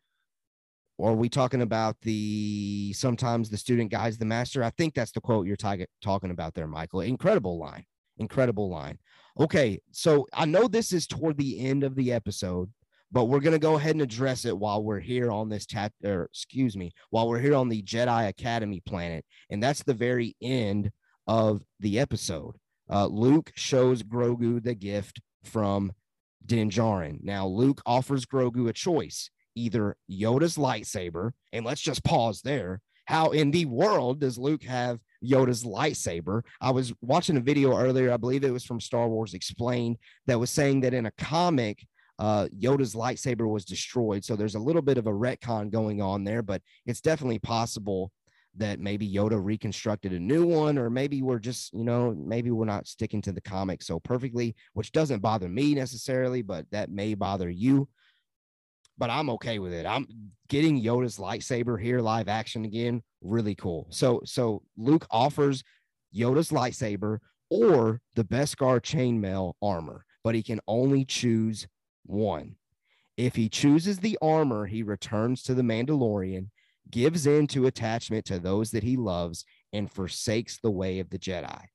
[1.02, 4.62] Or are we talking about the sometimes the student guides the master?
[4.62, 7.00] I think that's the quote you're t- talking about there, Michael.
[7.00, 7.84] Incredible line.
[8.18, 9.00] Incredible line.
[9.36, 12.70] Okay, so I know this is toward the end of the episode,
[13.10, 15.90] but we're going to go ahead and address it while we're here on this tat
[16.04, 19.24] or excuse me, while we're here on the Jedi Academy planet.
[19.50, 20.92] And that's the very end
[21.26, 22.54] of the episode.
[22.88, 25.90] Uh, Luke shows Grogu the gift from
[26.46, 27.24] Din Djarin.
[27.24, 32.80] Now, Luke offers Grogu a choice either Yoda's lightsaber, and let's just pause there.
[33.06, 36.42] How in the world does Luke have Yoda's lightsaber?
[36.60, 40.38] I was watching a video earlier, I believe it was from Star Wars Explained, that
[40.38, 41.84] was saying that in a comic,
[42.18, 44.24] uh, Yoda's lightsaber was destroyed.
[44.24, 48.12] So there's a little bit of a retcon going on there, but it's definitely possible
[48.56, 52.66] that maybe Yoda reconstructed a new one, or maybe we're just, you know, maybe we're
[52.66, 57.14] not sticking to the comic so perfectly, which doesn't bother me necessarily, but that may
[57.14, 57.88] bother you
[58.98, 59.86] but I'm okay with it.
[59.86, 60.06] I'm
[60.48, 63.02] getting Yoda's lightsaber here live action again.
[63.20, 63.86] Really cool.
[63.90, 65.62] So so Luke offers
[66.14, 67.18] Yoda's lightsaber
[67.50, 71.66] or the Beskar chainmail armor, but he can only choose
[72.04, 72.56] one.
[73.16, 76.48] If he chooses the armor, he returns to the Mandalorian,
[76.90, 81.18] gives in to attachment to those that he loves, and forsakes the way of the
[81.18, 81.66] Jedi.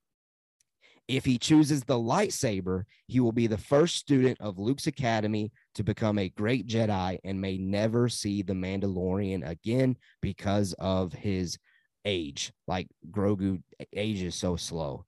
[1.08, 5.84] If he chooses the lightsaber, he will be the first student of Luke's academy to
[5.84, 11.58] become a great Jedi and may never see the Mandalorian again because of his
[12.04, 12.52] age.
[12.68, 13.62] Like Grogu
[13.94, 15.06] ages so slow.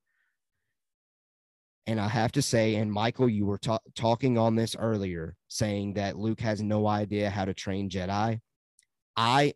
[1.86, 5.96] And I have to say, and Michael, you were ta- talking on this earlier, saying
[5.96, 8.40] that Luke has no idea how to train Jedi.
[9.18, 9.54] I,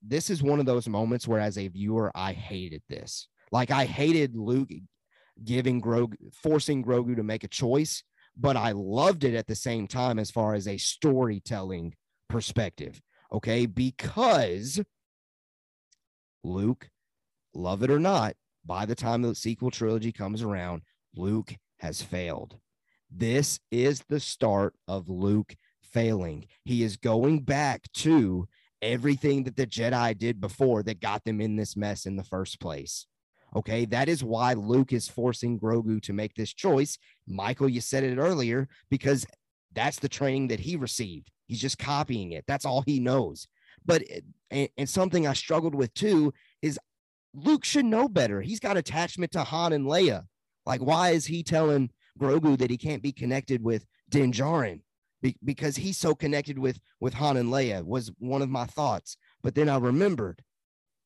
[0.00, 3.26] this is one of those moments where, as a viewer, I hated this.
[3.50, 4.70] Like, I hated Luke
[5.44, 8.02] giving Grogu, forcing Grogu to make a choice,
[8.36, 11.94] but I loved it at the same time as far as a storytelling
[12.28, 13.00] perspective.
[13.32, 13.66] Okay.
[13.66, 14.80] Because
[16.44, 16.88] Luke,
[17.54, 18.34] love it or not,
[18.64, 20.82] by the time the sequel trilogy comes around,
[21.14, 22.58] Luke has failed.
[23.10, 26.46] This is the start of Luke failing.
[26.64, 28.48] He is going back to
[28.80, 32.60] everything that the Jedi did before that got them in this mess in the first
[32.60, 33.06] place.
[33.54, 36.98] Okay, that is why Luke is forcing Grogu to make this choice.
[37.26, 39.26] Michael, you said it earlier because
[39.74, 41.30] that's the training that he received.
[41.46, 42.44] He's just copying it.
[42.46, 43.46] That's all he knows.
[43.84, 46.32] But eh, and, and something I struggled with too
[46.62, 46.78] is
[47.34, 48.40] Luke should know better.
[48.40, 50.24] He's got attachment to Han and Leia.
[50.64, 54.80] Like, why is he telling Grogu that he can't be connected with Din Djarin?
[55.20, 59.16] Be- because he's so connected with with Han and Leia was one of my thoughts.
[59.42, 60.42] But then I remembered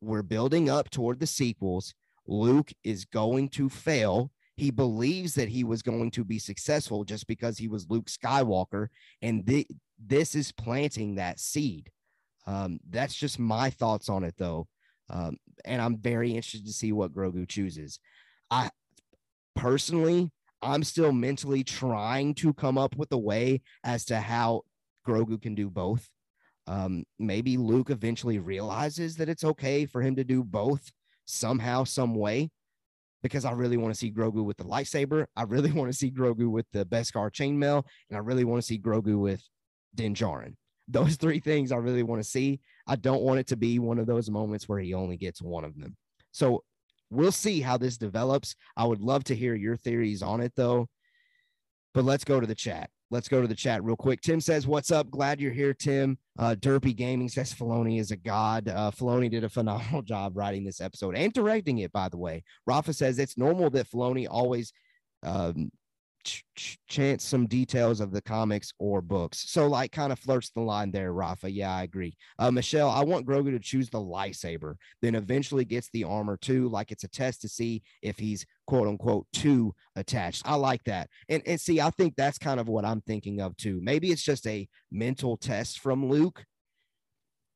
[0.01, 1.95] we're building up toward the sequels.
[2.27, 4.31] Luke is going to fail.
[4.57, 8.89] He believes that he was going to be successful just because he was Luke Skywalker.
[9.21, 9.69] And th-
[10.05, 11.91] this is planting that seed.
[12.47, 14.67] Um, that's just my thoughts on it, though.
[15.11, 18.01] Um, and I'm very interested to see what Grogu chooses.
[18.51, 18.71] I
[19.55, 20.31] personally,
[20.63, 24.63] I'm still mentally trying to come up with a way as to how
[25.07, 26.09] Grogu can do both.
[26.67, 30.91] Um, maybe Luke eventually realizes that it's okay for him to do both
[31.27, 32.51] somehow, some way,
[33.23, 35.27] because I really want to see Grogu with the lightsaber.
[35.37, 38.67] I really want to see Grogu with the Beskar chainmail, and I really want to
[38.67, 39.43] see Grogu with
[39.95, 40.55] Din Djarin.
[40.89, 42.61] Those three things I really want to see.
[42.87, 45.65] I don't want it to be one of those moments where he only gets one
[45.65, 45.97] of them.
[46.33, 46.63] So
[47.11, 48.55] we'll see how this develops.
[48.77, 50.87] I would love to hear your theories on it, though.
[51.95, 52.91] But let's go to the chat.
[53.11, 54.21] Let's go to the chat real quick.
[54.21, 55.11] Tim says, What's up?
[55.11, 56.19] Glad you're here, Tim.
[56.39, 58.69] Uh, Derpy Gaming says Filoni is a god.
[58.69, 62.43] Uh, Filoni did a phenomenal job writing this episode and directing it, by the way.
[62.67, 64.73] Rafa says it's normal that Filoni always
[65.23, 65.71] um,
[66.27, 69.49] ch- ch- chance some details of the comics or books.
[69.49, 71.51] So, like, kind of flirts the line there, Rafa.
[71.51, 72.17] Yeah, I agree.
[72.39, 76.69] Uh, Michelle, I want Grogu to choose the lightsaber, then eventually gets the armor too.
[76.69, 80.43] Like, it's a test to see if he's quote unquote too attached.
[80.45, 81.09] I like that.
[81.29, 83.81] And, and see, I think that's kind of what I'm thinking of too.
[83.83, 86.45] Maybe it's just a mental test from Luke.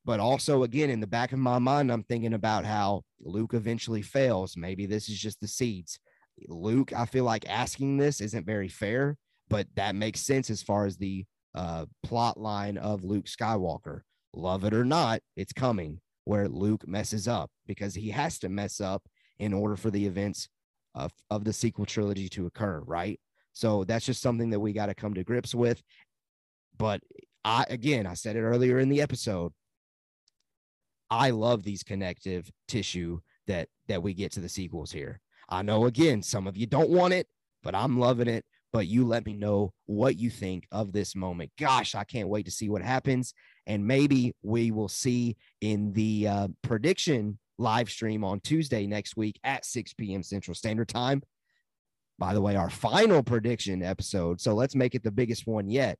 [0.04, 4.00] But also, again, in the back of my mind, I'm thinking about how Luke eventually
[4.00, 4.56] fails.
[4.56, 5.98] Maybe this is just the seeds.
[6.48, 9.16] Luke, I feel like asking this isn't very fair,
[9.48, 11.24] but that makes sense as far as the
[11.54, 14.00] uh, plot line of Luke Skywalker.
[14.34, 18.80] Love it or not, it's coming where Luke messes up because he has to mess
[18.80, 19.02] up
[19.38, 20.48] in order for the events
[20.94, 23.18] of, of the sequel trilogy to occur, right?
[23.52, 25.82] So that's just something that we got to come to grips with.
[26.78, 27.00] But
[27.44, 29.52] I, again, I said it earlier in the episode.
[31.10, 35.20] I love these connective tissue that that we get to the sequels here.
[35.50, 37.26] I know again, some of you don't want it,
[37.62, 38.44] but I'm loving it.
[38.72, 41.50] But you let me know what you think of this moment.
[41.58, 43.34] Gosh, I can't wait to see what happens.
[43.66, 49.40] And maybe we will see in the uh, prediction live stream on Tuesday next week
[49.42, 50.22] at 6 p.m.
[50.22, 51.20] Central Standard Time.
[52.16, 54.40] By the way, our final prediction episode.
[54.40, 55.98] So let's make it the biggest one yet.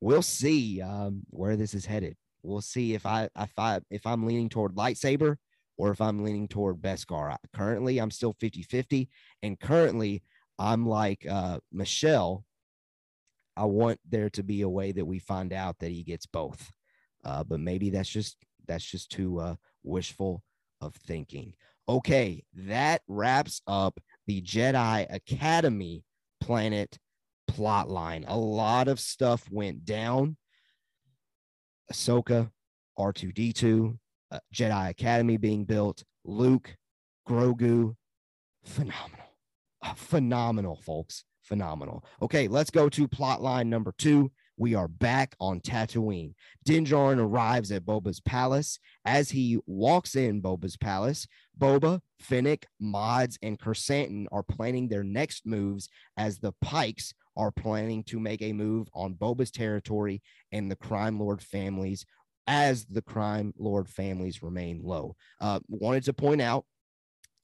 [0.00, 2.16] We'll see um, where this is headed.
[2.42, 5.36] We'll see if I if I if I'm leaning toward lightsaber
[5.76, 7.36] or if I'm leaning toward Beskar.
[7.54, 9.08] Currently, I'm still 50 50.
[9.42, 10.22] And currently,
[10.58, 12.44] I'm like uh, Michelle.
[13.56, 16.70] I want there to be a way that we find out that he gets both.
[17.24, 20.42] Uh, but maybe that's just that's just too uh, wishful
[20.80, 21.54] of thinking.
[21.88, 26.04] Okay, that wraps up the Jedi Academy
[26.40, 26.98] planet
[27.46, 28.24] plot line.
[28.28, 30.36] A lot of stuff went down.
[31.92, 32.50] Ahsoka,
[32.98, 33.96] R2D2,
[34.30, 36.76] uh, Jedi Academy being built, Luke,
[37.28, 37.94] Grogu,
[38.64, 39.26] phenomenal,
[39.82, 42.04] uh, phenomenal, folks, phenomenal.
[42.22, 44.30] Okay, let's go to plot line number two.
[44.58, 46.32] We are back on Tatooine.
[46.64, 48.78] Din Djarin arrives at Boba's palace.
[49.04, 51.26] As he walks in Boba's palace,
[51.60, 58.02] Boba, Fennec, Mods, and Krrsantan are planning their next moves as the Pikes are planning
[58.04, 60.22] to make a move on Boba's territory
[60.52, 62.06] and the crime lord families
[62.46, 65.16] as the crime lord families remain low.
[65.40, 66.64] Uh, wanted to point out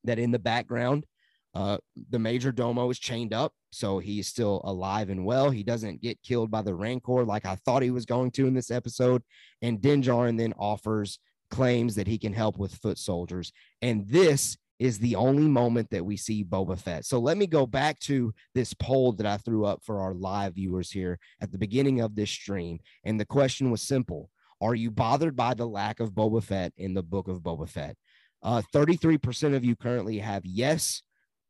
[0.04, 1.06] that in the background,
[1.54, 1.78] uh,
[2.10, 5.50] the major domo is chained up, so he's still alive and well.
[5.50, 8.54] He doesn't get killed by the Rancor like I thought he was going to in
[8.54, 9.22] this episode.
[9.60, 11.18] And Din Djarin then offers
[11.50, 13.52] claims that he can help with foot soldiers.
[13.82, 17.04] And this is the only moment that we see Boba Fett.
[17.04, 20.54] So let me go back to this poll that I threw up for our live
[20.54, 22.80] viewers here at the beginning of this stream.
[23.04, 24.30] And the question was simple
[24.62, 27.96] Are you bothered by the lack of Boba Fett in the book of Boba Fett?
[28.44, 31.02] Uh, 33% of you currently have yes,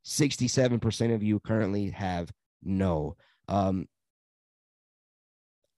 [0.06, 2.30] 67% of you currently have
[2.62, 3.16] no.
[3.48, 3.86] Um,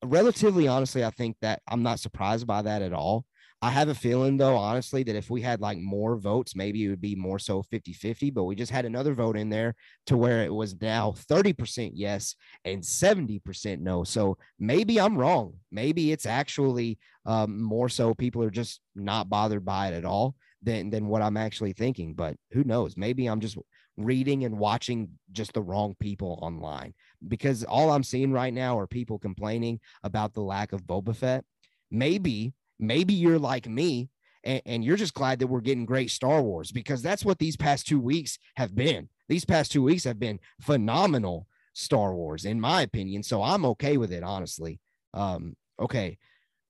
[0.04, 3.24] relatively honestly, I think that I'm not surprised by that at all.
[3.64, 6.90] I have a feeling though, honestly, that if we had like more votes, maybe it
[6.90, 10.18] would be more so 50 50, but we just had another vote in there to
[10.18, 12.34] where it was now 30% yes
[12.66, 14.04] and 70% no.
[14.04, 15.54] So maybe I'm wrong.
[15.72, 20.34] Maybe it's actually um, more so people are just not bothered by it at all
[20.62, 22.12] than, than what I'm actually thinking.
[22.12, 22.98] But who knows?
[22.98, 23.56] Maybe I'm just
[23.96, 26.92] reading and watching just the wrong people online
[27.26, 31.46] because all I'm seeing right now are people complaining about the lack of Boba Fett.
[31.90, 34.10] Maybe maybe you're like me
[34.44, 37.56] and, and, you're just glad that we're getting great Star Wars because that's what these
[37.56, 39.08] past two weeks have been.
[39.28, 43.22] These past two weeks have been phenomenal Star Wars, in my opinion.
[43.22, 44.80] So I'm okay with it, honestly.
[45.12, 46.18] Um, okay.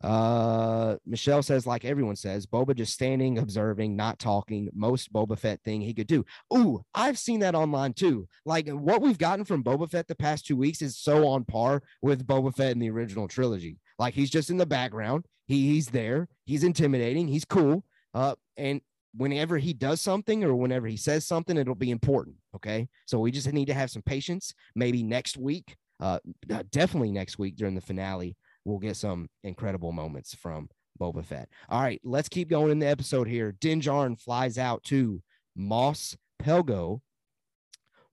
[0.02, 5.62] Uh, Michelle says, like everyone says, Boba just standing, observing, not talking, most Boba Fett
[5.62, 6.24] thing he could do.
[6.54, 8.28] Ooh, I've seen that online too.
[8.44, 11.82] Like what we've gotten from Boba Fett the past two weeks is so on par
[12.02, 13.78] with Boba Fett in the original trilogy.
[13.98, 15.26] Like he's just in the background.
[15.46, 16.28] He, he's there.
[16.46, 17.28] He's intimidating.
[17.28, 17.84] He's cool.
[18.14, 18.80] Uh, and
[19.16, 22.36] whenever he does something or whenever he says something, it'll be important.
[22.56, 22.88] Okay.
[23.06, 24.54] So we just need to have some patience.
[24.74, 26.18] Maybe next week, uh,
[26.70, 30.68] definitely next week during the finale, we'll get some incredible moments from
[31.00, 31.48] Boba Fett.
[31.68, 33.52] All right, let's keep going in the episode here.
[33.60, 33.80] Din
[34.16, 35.22] flies out to
[35.56, 37.00] Mos Pelgo,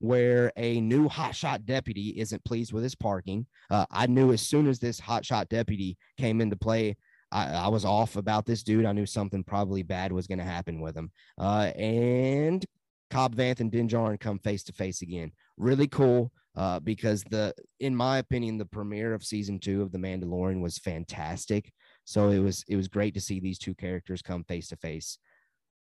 [0.01, 3.45] where a new hotshot deputy isn't pleased with his parking.
[3.69, 6.97] Uh, I knew as soon as this hotshot deputy came into play,
[7.31, 8.85] I, I, was off about this dude.
[8.85, 11.11] I knew something probably bad was going to happen with him.
[11.37, 12.65] Uh, and
[13.11, 15.31] Cobb Vanth and Din Djarin come face to face again.
[15.55, 19.99] Really cool uh, because the, in my opinion, the premiere of season two of The
[19.99, 21.71] Mandalorian was fantastic.
[22.05, 25.19] So it was it was great to see these two characters come face to face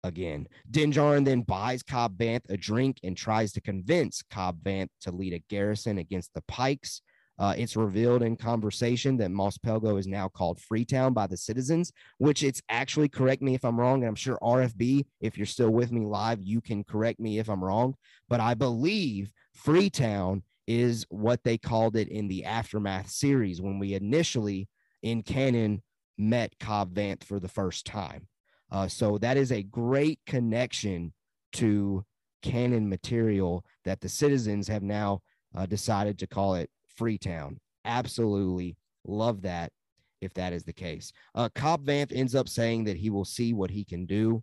[0.07, 0.49] again.
[0.71, 5.13] Din Djarin then buys Cobb Vanth a drink and tries to convince Cobb Vanth to
[5.13, 7.03] lead a garrison against the Pikes.
[7.39, 11.93] Uh, it's revealed in conversation that Mos Pelgo is now called Freetown by the citizens,
[12.19, 14.03] which it's actually correct me if I'm wrong.
[14.03, 17.51] And I'm sure RFB, if you're still with me live, you can correct me if
[17.51, 17.95] I'm wrong.
[18.29, 23.95] But I believe Freetown is what they called it in the Aftermath series when we
[23.95, 24.69] initially
[25.03, 25.83] in canon
[26.19, 28.27] met Cobb Vanth for the first time.
[28.71, 31.13] Uh, so that is a great connection
[31.53, 32.05] to
[32.43, 35.21] canon material that the citizens have now
[35.55, 37.59] uh, decided to call it Freetown.
[37.85, 39.73] Absolutely love that
[40.21, 41.13] if that is the case.
[41.35, 44.43] Uh, Cobb Vanth ends up saying that he will see what he can do.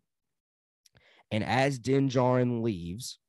[1.31, 3.19] And as Din Djarin leaves,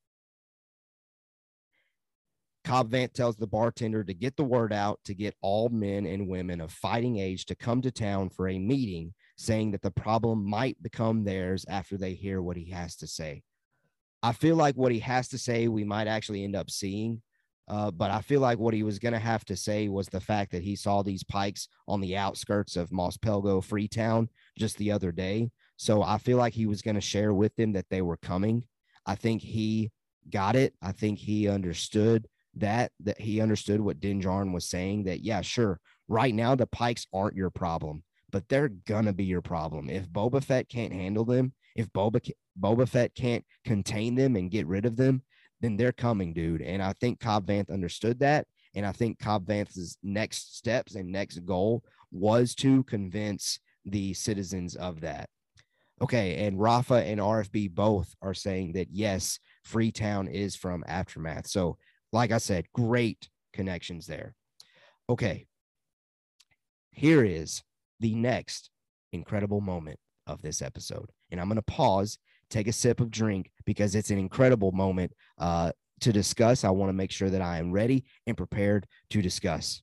[2.65, 6.29] Cobb Vanth tells the bartender to get the word out to get all men and
[6.29, 10.49] women of fighting age to come to town for a meeting, saying that the problem
[10.49, 13.43] might become theirs after they hear what he has to say.
[14.23, 17.21] I feel like what he has to say, we might actually end up seeing
[17.67, 20.21] uh, but I feel like what he was going to have to say was the
[20.21, 24.29] fact that he saw these pikes on the outskirts of Mos Pelgo, Freetown,
[24.59, 25.51] just the other day.
[25.77, 28.65] So I feel like he was going to share with them that they were coming.
[29.07, 29.91] I think he
[30.31, 30.75] got it.
[30.83, 35.05] I think he understood that that he understood what Din Djarin was saying.
[35.05, 38.05] That yeah, sure, right now the pikes aren't your problem,
[38.35, 41.53] but they're gonna be your problem if Boba Fett can't handle them.
[41.77, 42.21] If Boba
[42.61, 45.23] Boba Fett can't contain them and get rid of them,
[45.61, 46.61] then they're coming, dude.
[46.61, 48.49] And I think Cobb Vanth understood that.
[48.75, 54.75] And I think Cobb Vanth's next steps and next goal was to convince the citizens
[54.75, 55.29] of that.
[56.03, 56.45] Okay.
[56.45, 61.47] And Rafa and RFB both are saying that yes, Freetown is from Aftermath.
[61.47, 61.79] So,
[62.13, 64.35] like I said, great connections there.
[65.09, 65.47] Okay.
[66.91, 67.63] Here is
[68.01, 68.71] the next
[69.13, 71.11] incredible moment of this episode.
[71.31, 72.19] And I'm going to pause
[72.51, 76.65] take a sip of drink because it's an incredible moment uh, to discuss.
[76.65, 79.83] I want to make sure that I am ready and prepared to discuss.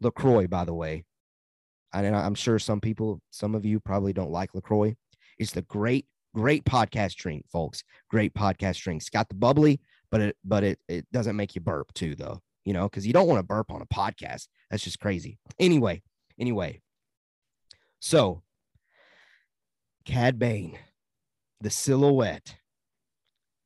[0.00, 1.04] LaCroix, by the way,
[1.92, 4.96] and I'm sure some people, some of you probably don't like LaCroix.
[5.38, 7.84] It's the great, great podcast drink, folks.
[8.10, 9.00] Great podcast drink.
[9.00, 9.80] It's got the bubbly,
[10.10, 13.12] but it, but it, it doesn't make you burp too, though, you know, because you
[13.12, 14.48] don't want to burp on a podcast.
[14.74, 15.38] That's just crazy.
[15.60, 16.02] Anyway,
[16.36, 16.80] anyway.
[18.00, 18.42] So
[20.04, 20.76] Cad Bane,
[21.60, 22.56] the silhouette.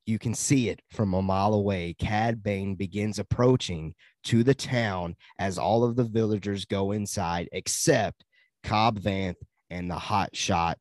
[0.05, 1.97] You can see it from a mile away.
[1.99, 3.95] Cad Bane begins approaching
[4.25, 8.27] to the town as all of the villagers go inside, except
[8.63, 9.41] Cobb Vanth
[9.71, 10.77] and the hot shot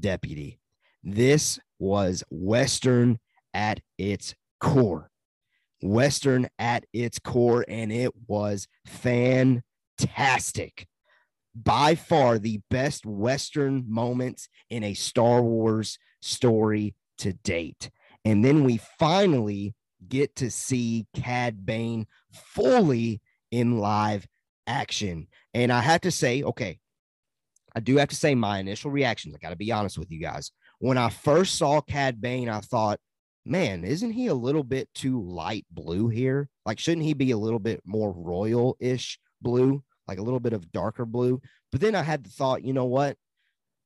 [0.00, 0.58] deputy.
[1.04, 3.18] This was Western
[3.52, 5.10] at its core.
[5.82, 8.66] Western at its core, and it was
[9.98, 10.86] fantastic
[11.54, 17.90] by far the best Western moments in a Star Wars story to date.
[18.24, 19.74] And then we finally
[20.06, 23.20] get to see Cad Bane fully
[23.50, 24.26] in live
[24.66, 25.28] action.
[25.54, 26.78] And I have to say, okay,
[27.74, 29.34] I do have to say my initial reactions.
[29.34, 30.50] I got to be honest with you guys.
[30.78, 33.00] When I first saw Cad Bane, I thought,
[33.46, 36.48] man, isn't he a little bit too light blue here?
[36.66, 40.52] Like, shouldn't he be a little bit more royal ish blue, like a little bit
[40.52, 41.40] of darker blue?
[41.72, 43.16] But then I had the thought, you know what?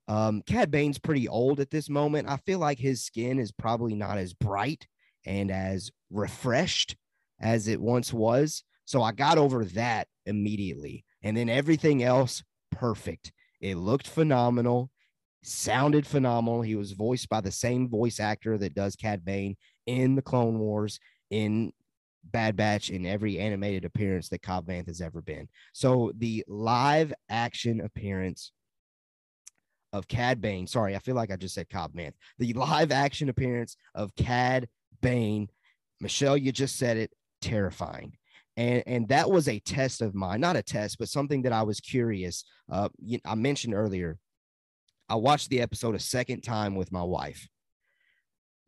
[0.09, 2.29] Um, Cad Bane's pretty old at this moment.
[2.29, 4.87] I feel like his skin is probably not as bright
[5.25, 6.97] and as refreshed
[7.41, 8.65] as it once was.
[8.87, 11.05] So I got over that immediately.
[11.23, 12.43] And then everything else,
[12.73, 13.33] perfect.
[13.61, 14.91] It looked phenomenal,
[15.43, 16.63] sounded phenomenal.
[16.63, 19.57] He was voiced by the same voice actor that does Cad Bane
[19.87, 20.99] in the Clone Wars,
[21.31, 21.73] in
[22.25, 25.49] Bad Batch, in every animated appearance that Cobb Vanth has ever been.
[25.73, 28.53] So the live action appearance
[29.93, 30.67] of Cad Bane.
[30.67, 32.15] Sorry, I feel like I just said Cobb Vanth.
[32.39, 34.69] The live action appearance of Cad
[35.01, 35.49] Bane.
[36.01, 37.11] Michelle, you just said it.
[37.41, 38.17] Terrifying.
[38.57, 41.63] And, and that was a test of mine, not a test, but something that I
[41.63, 42.45] was curious.
[42.71, 42.89] Uh,
[43.25, 44.19] I mentioned earlier,
[45.09, 47.49] I watched the episode a second time with my wife.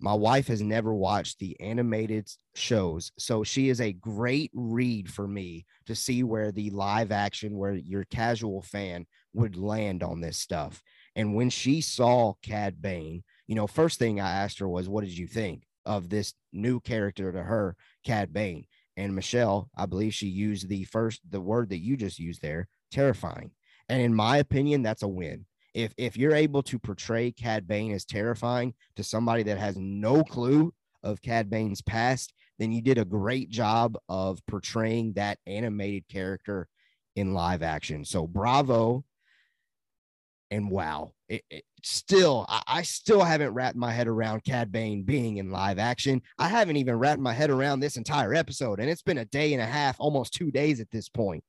[0.05, 5.29] My wife has never watched the animated shows, so she is a great read for
[5.29, 10.39] me to see where the live action, where your casual fan would land on this
[10.39, 10.83] stuff.
[11.15, 15.05] And when she saw Cad Bane, you know, first thing I asked her was, What
[15.05, 18.67] did you think of this new character to her, Cad Bane?
[18.97, 22.67] And Michelle, I believe she used the first, the word that you just used there,
[22.91, 23.53] terrifying.
[23.89, 25.47] And in my opinion, that's a win.
[25.75, 30.23] If, if you're able to portray Cad Bane as terrifying to somebody that has no
[30.23, 36.07] clue of Cad Bane's past, then you did a great job of portraying that animated
[36.09, 36.69] character
[37.17, 38.05] in live action.
[38.05, 39.05] So bravo
[40.53, 45.03] and wow, it, it still, I, I, still haven't wrapped my head around Cad Bane
[45.03, 46.21] being in live action.
[46.39, 49.55] I haven't even wrapped my head around this entire episode, and it's been a day
[49.55, 51.43] and a half, almost two days at this point.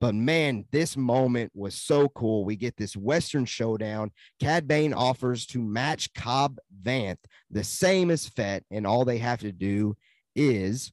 [0.00, 2.44] But man, this moment was so cool.
[2.44, 4.12] We get this Western showdown.
[4.38, 7.18] Cad Bane offers to match Cobb Vanth,
[7.50, 9.96] the same as Fett, and all they have to do
[10.36, 10.92] is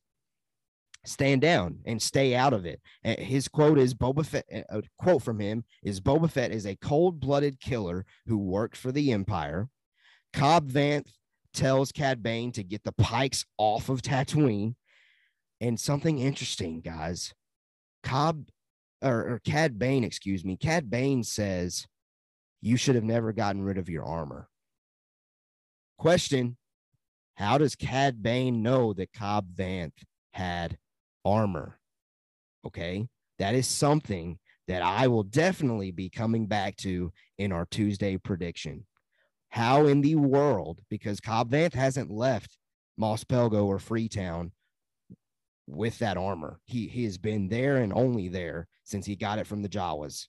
[1.06, 2.82] stand down and stay out of it.
[3.04, 7.20] His quote is Boba Fett, a quote from him is Boba Fett is a cold
[7.20, 9.70] blooded killer who worked for the Empire.
[10.34, 11.12] Cobb Vanth
[11.54, 14.76] tells Cad Bane to get the pikes off of Tatooine.
[15.62, 17.34] And something interesting, guys.
[18.04, 18.50] Cobb
[19.06, 21.88] or, or Cad Bane, excuse me, Cad Bane says,
[22.62, 24.50] You should have never gotten rid of your armor.
[25.98, 26.58] Question
[27.36, 29.94] How does Cad Bane know that Cobb Vanth
[30.36, 30.78] had
[31.26, 31.80] armor.
[32.66, 33.08] Okay.
[33.40, 34.38] That is something
[34.68, 38.86] that I will definitely be coming back to in our Tuesday prediction.
[39.50, 42.58] How in the world, because Cobb Vanth hasn't left
[42.98, 44.52] Mos Pelgo or Freetown
[45.68, 46.60] with that armor.
[46.66, 50.28] He, he has been there and only there since he got it from the Jawas.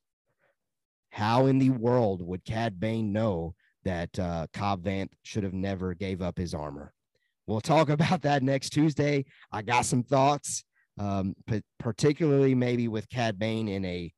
[1.11, 3.55] How in the world would Cad Bane know
[3.85, 6.93] that uh, Cobb Vanth should have never gave up his armor?
[7.47, 9.25] We'll talk about that next Tuesday.
[9.53, 10.65] I got some thoughts
[10.99, 11.35] um,
[11.79, 14.13] particularly maybe with Cad Bane in a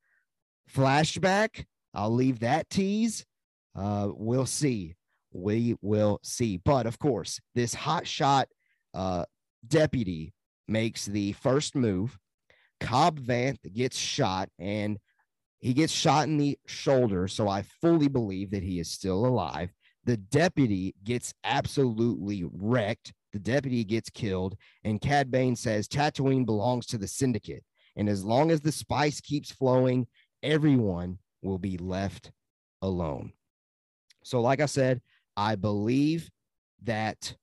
[0.73, 1.65] flashback.
[1.95, 3.25] I'll leave that tease.
[3.75, 4.97] Uh, we'll see.
[5.33, 6.59] We will see.
[6.59, 8.49] But of course, this hot shot
[8.95, 9.25] uh,
[9.67, 10.33] deputy
[10.67, 12.19] makes the first move.
[12.81, 14.99] Cobb Vanth gets shot and
[15.59, 17.29] he gets shot in the shoulder.
[17.29, 19.71] So I fully believe that he is still alive.
[20.05, 26.87] The deputy gets absolutely wrecked the deputy gets killed, and Cad Bane says Tatooine belongs
[26.87, 27.65] to the syndicate.
[27.97, 30.07] And as long as the spice keeps flowing,
[30.43, 32.31] everyone will be left
[32.81, 33.33] alone.
[34.25, 35.01] So, like I said,
[35.37, 36.31] I believe
[36.85, 37.37] that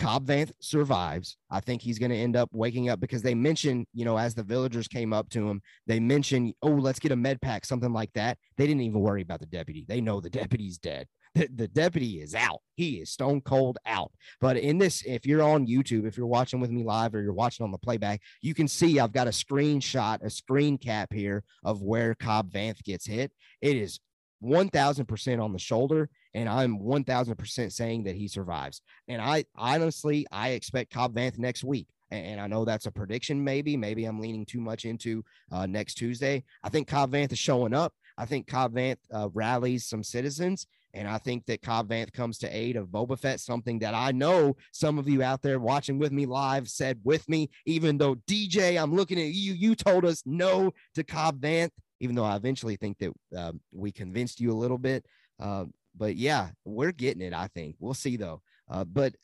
[0.00, 1.36] Cobb Vanth survives.
[1.50, 4.34] I think he's going to end up waking up because they mentioned, you know, as
[4.34, 7.92] the villagers came up to him, they mentioned, oh, let's get a med pack, something
[7.92, 8.38] like that.
[8.56, 9.84] They didn't even worry about the deputy.
[9.86, 12.60] They know the deputy's dead the, the deputy is out.
[12.74, 14.10] He is stone cold out.
[14.40, 17.32] But in this, if you're on YouTube, if you're watching with me live or you're
[17.32, 21.44] watching on the playback, you can see I've got a screenshot, a screen cap here
[21.62, 23.32] of where Cobb Vanth gets hit.
[23.60, 24.00] It is
[24.42, 28.82] 1000% on the shoulder and i'm 1000% saying that he survives.
[29.08, 33.42] And i honestly i expect cobb vanth next week and i know that's a prediction
[33.42, 36.44] maybe maybe i'm leaning too much into uh, next tuesday.
[36.62, 37.94] I think cobb vanth is showing up.
[38.18, 42.38] I think cobb vanth uh, rallies some citizens and I think that Cobb Vanth comes
[42.38, 45.98] to aid of Boba Fett, something that I know some of you out there watching
[45.98, 50.04] with me live said with me, even though DJ, I'm looking at you, you told
[50.04, 51.70] us no to Cobb Vanth,
[52.00, 55.04] even though I eventually think that uh, we convinced you a little bit.
[55.38, 55.66] Uh,
[55.96, 57.32] but yeah, we're getting it.
[57.32, 58.42] I think we'll see though.
[58.68, 59.14] Uh, but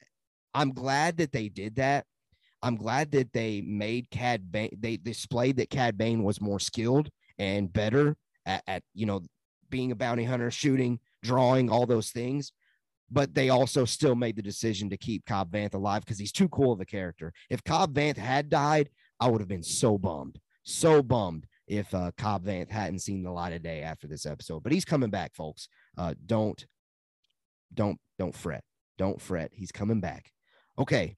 [0.54, 2.06] I'm glad that they did that.
[2.62, 4.76] I'm glad that they made Cad Bane.
[4.78, 9.22] They displayed that Cad Bane was more skilled and better at, at you know
[9.70, 12.52] being a bounty hunter, shooting, drawing, all those things.
[13.10, 16.48] But they also still made the decision to keep Cobb Vanth alive because he's too
[16.48, 17.32] cool of a character.
[17.50, 18.88] If Cobb Vanth had died,
[19.20, 23.30] I would have been so bummed, so bummed if uh, Cobb Vanth hadn't seen the
[23.30, 24.62] light of day after this episode.
[24.62, 25.68] But he's coming back, folks.
[25.96, 26.66] Uh, don't,
[27.72, 28.64] don't, don't fret.
[28.98, 29.50] Don't fret.
[29.52, 30.30] He's coming back.
[30.78, 31.16] Okay.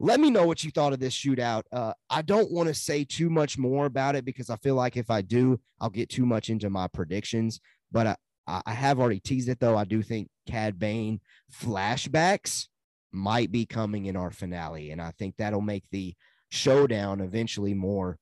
[0.00, 1.62] Let me know what you thought of this shootout.
[1.72, 4.96] Uh, I don't want to say too much more about it because I feel like
[4.96, 7.58] if I do, I'll get too much into my predictions.
[7.90, 9.76] But I, I have already teased it though.
[9.76, 11.20] I do think Cad Bane
[11.52, 12.68] flashbacks
[13.12, 16.14] might be coming in our finale, and I think that'll make the
[16.50, 18.18] showdown eventually more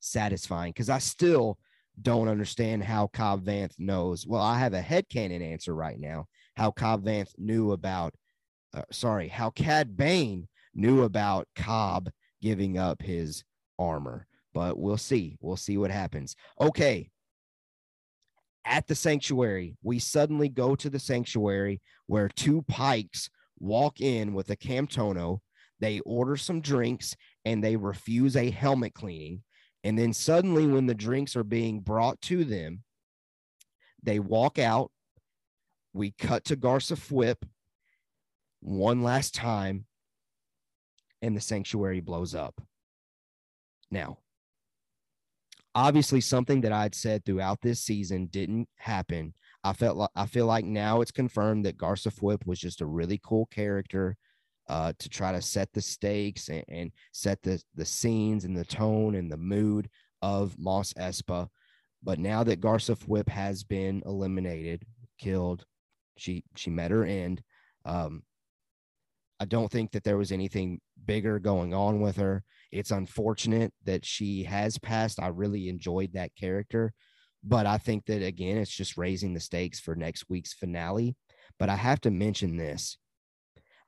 [0.00, 1.58] satisfying because I still
[2.00, 4.26] don't understand how Cobb Vanth knows.
[4.26, 6.26] Well, I have a headcanon answer right now.
[6.54, 8.14] How Cobb Vanth knew about,
[8.74, 12.10] uh, sorry, how Cad Bane knew about Cobb
[12.42, 13.44] giving up his
[13.78, 14.26] armor.
[14.52, 15.36] But we'll see.
[15.40, 16.36] We'll see what happens.
[16.60, 17.10] Okay.
[18.64, 24.50] At the sanctuary, we suddenly go to the sanctuary where two pikes walk in with
[24.50, 25.40] a Camtono.
[25.78, 29.42] They order some drinks and they refuse a helmet cleaning.
[29.86, 32.82] And then suddenly, when the drinks are being brought to them,
[34.02, 34.90] they walk out.
[35.92, 37.36] We cut to Garsa Fwip
[38.58, 39.86] one last time,
[41.22, 42.60] and the sanctuary blows up.
[43.88, 44.18] Now,
[45.72, 49.34] obviously, something that I'd said throughout this season didn't happen.
[49.62, 52.86] I felt like I feel like now it's confirmed that Garsa Fwip was just a
[52.86, 54.16] really cool character
[54.68, 58.64] uh, to try to set the stakes and, and, set the, the scenes and the
[58.64, 59.88] tone and the mood
[60.22, 61.48] of Mos Espa.
[62.02, 64.84] But now that Garsa Fwip has been eliminated,
[65.18, 65.64] killed,
[66.16, 67.42] she she met her end.
[67.84, 68.22] Um,
[69.38, 72.42] I don't think that there was anything bigger going on with her.
[72.72, 75.20] It's unfortunate that she has passed.
[75.20, 76.92] I really enjoyed that character,
[77.44, 81.16] but I think that again, it's just raising the stakes for next week's finale.
[81.58, 82.98] But I have to mention this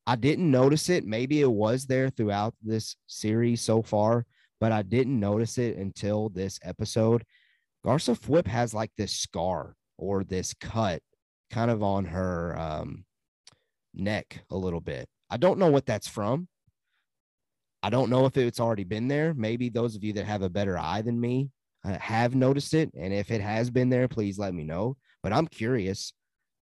[0.08, 1.04] I didn't notice it.
[1.04, 4.24] Maybe it was there throughout this series so far,
[4.58, 7.24] but I didn't notice it until this episode.
[7.84, 11.02] Garsa Fwip has like this scar or this cut
[11.50, 13.04] kind of on her um,
[13.92, 15.10] neck a little bit.
[15.28, 16.48] I don't know what that's from.
[17.82, 19.34] I don't know if it's already been there.
[19.34, 21.50] Maybe those of you that have a better eye than me
[21.84, 22.90] uh, have noticed it.
[22.98, 24.96] And if it has been there, please let me know.
[25.22, 26.14] But I'm curious.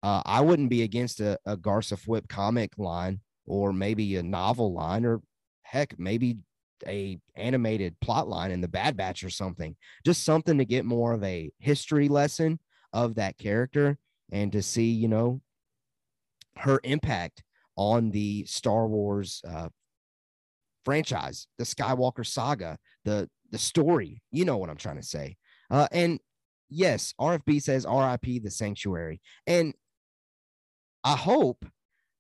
[0.02, 4.74] Uh, I wouldn't be against a, a Garsa Fwip comic line or maybe a novel
[4.74, 5.22] line or
[5.64, 6.38] heck maybe
[6.88, 9.76] a animated plot line in the bad batch or something.
[10.06, 12.60] Just something to get more of a history lesson
[12.94, 13.98] of that character
[14.32, 15.42] and to see you know
[16.58, 17.44] her impact
[17.76, 19.68] on the star wars uh,
[20.86, 24.22] franchise the skywalker saga the the story.
[24.32, 25.38] You know what i'm trying to say.
[25.70, 26.20] Uh, and
[26.70, 29.22] yes rfb says rip the sanctuary.
[29.46, 29.74] And
[31.04, 31.66] i hope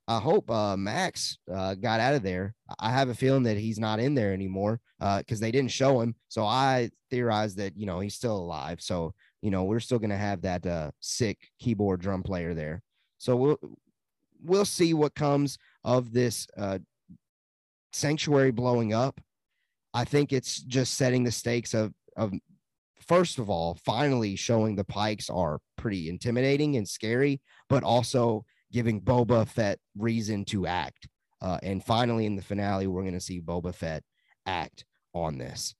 [0.07, 2.53] I hope uh, Max uh, got out of there.
[2.79, 5.99] I have a feeling that he's not in there anymore because uh, they didn't show
[5.99, 6.15] him.
[6.27, 8.81] So I theorize that you know he's still alive.
[8.81, 12.83] So you know we're still gonna have that uh, sick keyboard drum player there.
[13.17, 13.57] So we'll
[14.43, 16.79] we'll see what comes of this uh,
[17.91, 19.19] sanctuary blowing up.
[19.93, 22.31] I think it's just setting the stakes of of
[23.07, 28.45] first of all, finally showing the Pikes are pretty intimidating and scary, but also
[28.75, 31.07] giving Boba Fett reason to act.
[31.41, 34.03] Uh, and finally, in the finale, we're going to see Boba Fett
[34.45, 35.73] act on this.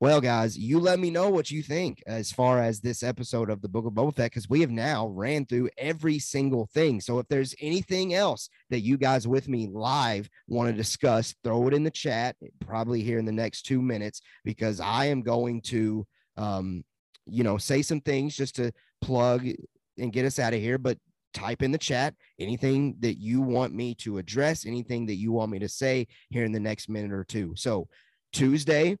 [0.00, 3.62] Well, guys, you let me know what you think as far as this episode of
[3.62, 7.00] the Book of Boba Fett, because we have now ran through every single thing.
[7.00, 11.68] So if there's anything else that you guys with me live want to discuss, throw
[11.68, 15.60] it in the chat, probably here in the next two minutes, because I am going
[15.66, 16.04] to,
[16.36, 16.82] um,
[17.26, 19.46] you know, say some things just to plug
[19.96, 20.78] and get us out of here.
[20.78, 20.98] But
[21.32, 25.50] type in the chat anything that you want me to address, anything that you want
[25.50, 27.52] me to say here in the next minute or two.
[27.56, 27.88] So,
[28.32, 28.96] Tuesday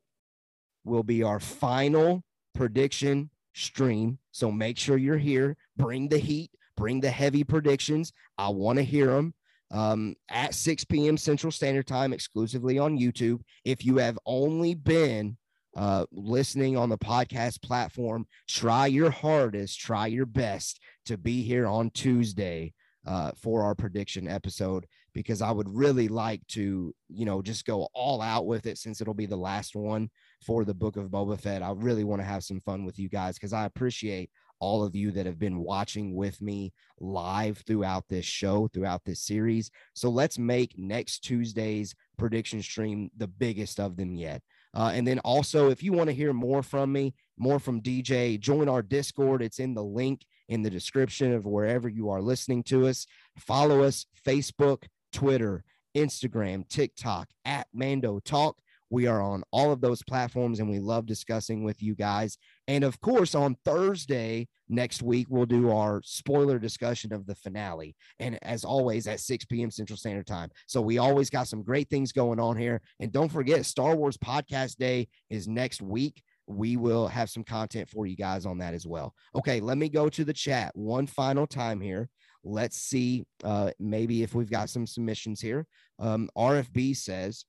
[0.84, 2.22] will be our final
[2.54, 4.18] prediction stream.
[4.32, 5.56] So, make sure you're here.
[5.76, 8.12] Bring the heat, bring the heavy predictions.
[8.38, 9.34] I want to hear them
[9.70, 11.16] um, at 6 p.m.
[11.16, 13.40] Central Standard Time exclusively on YouTube.
[13.64, 15.36] If you have only been
[15.76, 21.66] uh, listening on the podcast platform, try your hardest, try your best to be here
[21.66, 22.72] on Tuesday
[23.06, 27.88] uh, for our prediction episode because I would really like to, you know, just go
[27.94, 30.10] all out with it since it'll be the last one
[30.44, 31.62] for the book of Boba Fett.
[31.62, 34.94] I really want to have some fun with you guys because I appreciate all of
[34.94, 39.70] you that have been watching with me live throughout this show, throughout this series.
[39.94, 44.42] So let's make next Tuesday's prediction stream the biggest of them yet.
[44.74, 48.38] Uh, and then also, if you want to hear more from me, more from DJ,
[48.38, 49.42] join our Discord.
[49.42, 53.06] It's in the link in the description of wherever you are listening to us.
[53.38, 55.64] Follow us Facebook, Twitter,
[55.96, 58.58] Instagram, TikTok at Mando Talk.
[58.90, 62.36] We are on all of those platforms and we love discussing with you guys.
[62.70, 67.96] And of course, on Thursday next week, we'll do our spoiler discussion of the finale.
[68.20, 69.72] And as always, at 6 p.m.
[69.72, 70.50] Central Standard Time.
[70.68, 72.80] So we always got some great things going on here.
[73.00, 76.22] And don't forget, Star Wars Podcast Day is next week.
[76.46, 79.14] We will have some content for you guys on that as well.
[79.34, 82.08] Okay, let me go to the chat one final time here.
[82.44, 85.66] Let's see, uh, maybe if we've got some submissions here.
[85.98, 87.46] Um, RFB says,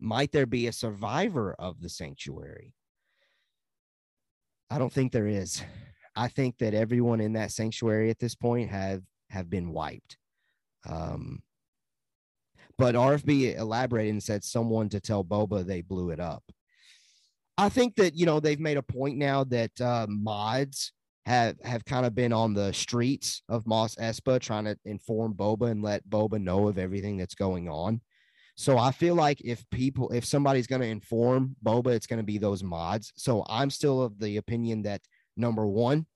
[0.00, 2.74] might there be a survivor of the sanctuary?
[4.70, 5.62] I don't think there is.
[6.14, 10.16] I think that everyone in that sanctuary at this point have have been wiped.
[10.88, 11.42] Um,
[12.78, 16.42] but RFB elaborated and said someone to tell Boba they blew it up.
[17.58, 20.92] I think that you know they've made a point now that uh, mods
[21.26, 25.70] have have kind of been on the streets of Mos Espa trying to inform Boba
[25.70, 28.00] and let Boba know of everything that's going on.
[28.56, 32.24] So I feel like if people, if somebody's going to inform Boba, it's going to
[32.24, 33.12] be those mods.
[33.16, 35.02] So I'm still of the opinion that
[35.36, 36.06] number one,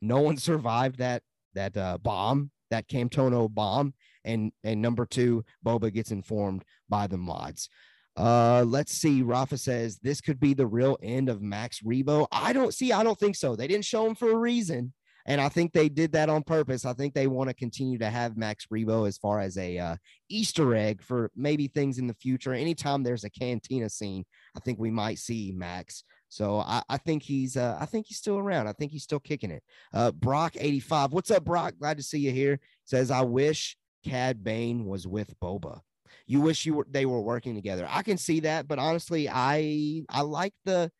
[0.00, 1.22] no one survived that
[1.54, 7.18] that uh, bomb, that Camtono bomb, and and number two, Boba gets informed by the
[7.18, 7.68] mods.
[8.16, 9.22] Uh, let's see.
[9.22, 12.28] Rafa says this could be the real end of Max Rebo.
[12.30, 12.92] I don't see.
[12.92, 13.56] I don't think so.
[13.56, 14.92] They didn't show him for a reason.
[15.26, 16.84] And I think they did that on purpose.
[16.84, 19.96] I think they want to continue to have Max Rebo as far as a uh,
[20.28, 22.52] Easter egg for maybe things in the future.
[22.52, 24.24] Anytime there's a cantina scene,
[24.56, 26.04] I think we might see Max.
[26.28, 28.66] So I, I think he's uh, I think he's still around.
[28.66, 29.62] I think he's still kicking it.
[29.92, 31.12] Uh, Brock 85.
[31.12, 31.74] What's up, Brock?
[31.78, 32.60] Glad to see you here.
[32.84, 35.80] Says I wish Cad Bane was with Boba.
[36.26, 37.86] You wish you were they were working together.
[37.88, 40.90] I can see that, but honestly, I I like the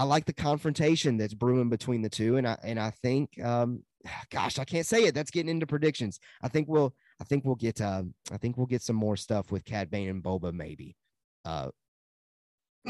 [0.00, 3.82] I like the confrontation that's brewing between the two, and I and I think, um,
[4.30, 5.14] gosh, I can't say it.
[5.14, 6.18] That's getting into predictions.
[6.40, 9.52] I think we'll, I think we'll get, um, I think we'll get some more stuff
[9.52, 10.96] with Cad Bane and Boba, maybe.
[11.44, 11.68] Uh,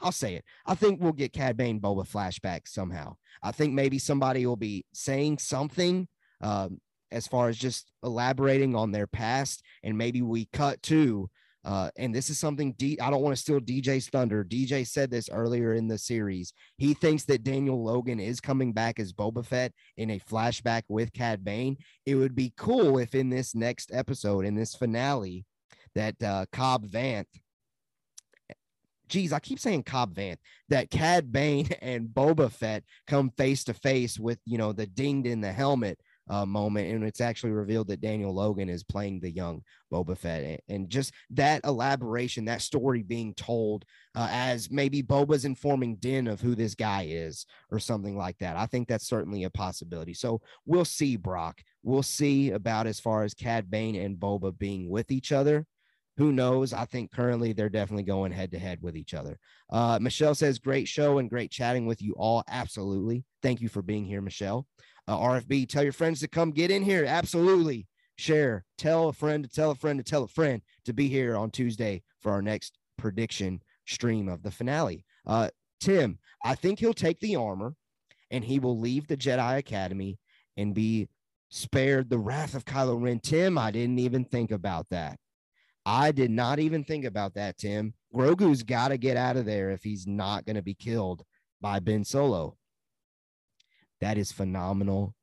[0.00, 0.44] I'll say it.
[0.64, 3.16] I think we'll get Cad Bane Boba flashbacks somehow.
[3.42, 6.08] I think maybe somebody will be saying something
[6.40, 11.28] um, as far as just elaborating on their past, and maybe we cut to
[11.66, 14.44] uh, and this is something D- I don't want to steal DJ's thunder.
[14.44, 16.52] DJ said this earlier in the series.
[16.78, 21.12] He thinks that Daniel Logan is coming back as Boba Fett in a flashback with
[21.12, 21.76] Cad Bane.
[22.06, 25.44] It would be cool if in this next episode, in this finale,
[25.96, 27.26] that uh, Cobb Vanth,
[29.08, 30.38] geez, I keep saying Cobb Vanth,
[30.68, 35.26] that Cad Bane and Boba Fett come face to face with, you know, the dinged
[35.26, 35.98] in the helmet
[36.28, 39.62] uh, moment, and it's actually revealed that Daniel Logan is playing the young
[39.92, 45.96] Boba Fett, and just that elaboration, that story being told uh, as maybe Boba's informing
[45.96, 48.56] Din of who this guy is, or something like that.
[48.56, 50.14] I think that's certainly a possibility.
[50.14, 51.60] So we'll see, Brock.
[51.82, 55.66] We'll see about as far as Cad Bane and Boba being with each other.
[56.16, 56.72] Who knows?
[56.72, 59.38] I think currently they're definitely going head to head with each other.
[59.70, 62.42] Uh, Michelle says, Great show and great chatting with you all.
[62.48, 63.24] Absolutely.
[63.42, 64.66] Thank you for being here, Michelle
[65.08, 65.68] uh, RFB.
[65.68, 67.04] Tell your friends to come get in here.
[67.04, 67.86] Absolutely.
[68.16, 68.64] Share.
[68.78, 71.50] Tell a friend to tell a friend to tell a friend to be here on
[71.50, 75.04] Tuesday for our next prediction stream of the finale.
[75.26, 75.50] Uh,
[75.80, 77.74] Tim, I think he'll take the armor
[78.30, 80.18] and he will leave the Jedi Academy
[80.56, 81.08] and be
[81.50, 83.20] spared the wrath of Kylo Ren.
[83.20, 85.18] Tim, I didn't even think about that.
[85.84, 87.94] I did not even think about that, Tim.
[88.12, 91.22] Grogu's got to get out of there if he's not going to be killed
[91.60, 92.56] by Ben Solo.
[94.00, 95.14] That is phenomenal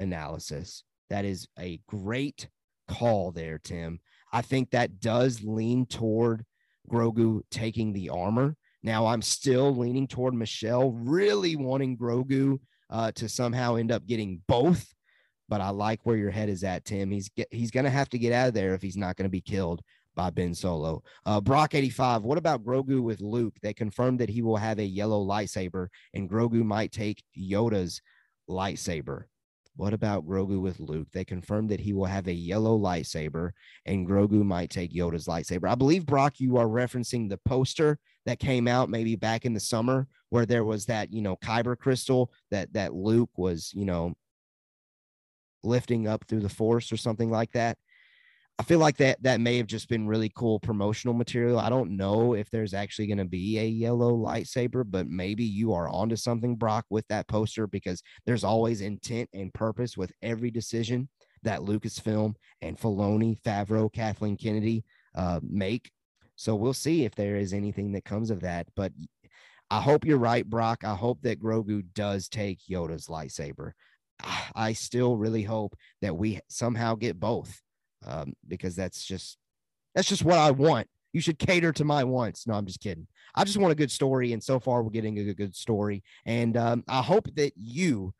[0.00, 0.84] analysis.
[1.10, 2.48] That is a great
[2.88, 4.00] call there, Tim.
[4.32, 6.44] I think that does lean toward
[6.90, 8.56] Grogu taking the armor.
[8.82, 12.58] Now, I'm still leaning toward Michelle, really wanting Grogu
[12.90, 14.92] uh, to somehow end up getting both.
[15.48, 17.10] But I like where your head is at, Tim.
[17.10, 19.30] He's he's going to have to get out of there if he's not going to
[19.30, 19.82] be killed
[20.14, 21.02] by Ben Solo.
[21.24, 22.22] Uh, Brock 85.
[22.22, 23.54] What about Grogu with Luke?
[23.62, 28.00] They confirmed that he will have a yellow lightsaber and Grogu might take Yoda's
[28.48, 29.24] lightsaber.
[29.76, 31.08] What about Grogu with Luke?
[31.12, 33.52] They confirmed that he will have a yellow lightsaber
[33.86, 35.68] and Grogu might take Yoda's lightsaber.
[35.68, 39.60] I believe, Brock, you are referencing the poster that came out maybe back in the
[39.60, 44.14] summer where there was that, you know, kyber crystal that that Luke was, you know,
[45.64, 47.78] lifting up through the force or something like that.
[48.58, 51.58] I feel like that that may have just been really cool promotional material.
[51.58, 55.72] I don't know if there's actually going to be a yellow lightsaber, but maybe you
[55.72, 60.50] are onto something, Brock, with that poster because there's always intent and purpose with every
[60.50, 61.08] decision
[61.42, 64.84] that Lucasfilm and Filoni, Favreau, Kathleen Kennedy
[65.14, 65.90] uh, make.
[66.36, 68.66] So we'll see if there is anything that comes of that.
[68.76, 68.92] But
[69.70, 70.84] I hope you're right, Brock.
[70.84, 73.72] I hope that Grogu does take Yoda's lightsaber.
[74.54, 77.60] I still really hope that we somehow get both
[78.06, 79.38] um, because that's just
[79.94, 80.88] that's just what I want.
[81.12, 82.46] You should cater to my wants.
[82.46, 83.06] No, I'm just kidding.
[83.34, 86.02] I just want a good story, and so far we're getting a good story.
[86.24, 88.14] And um, I hope that you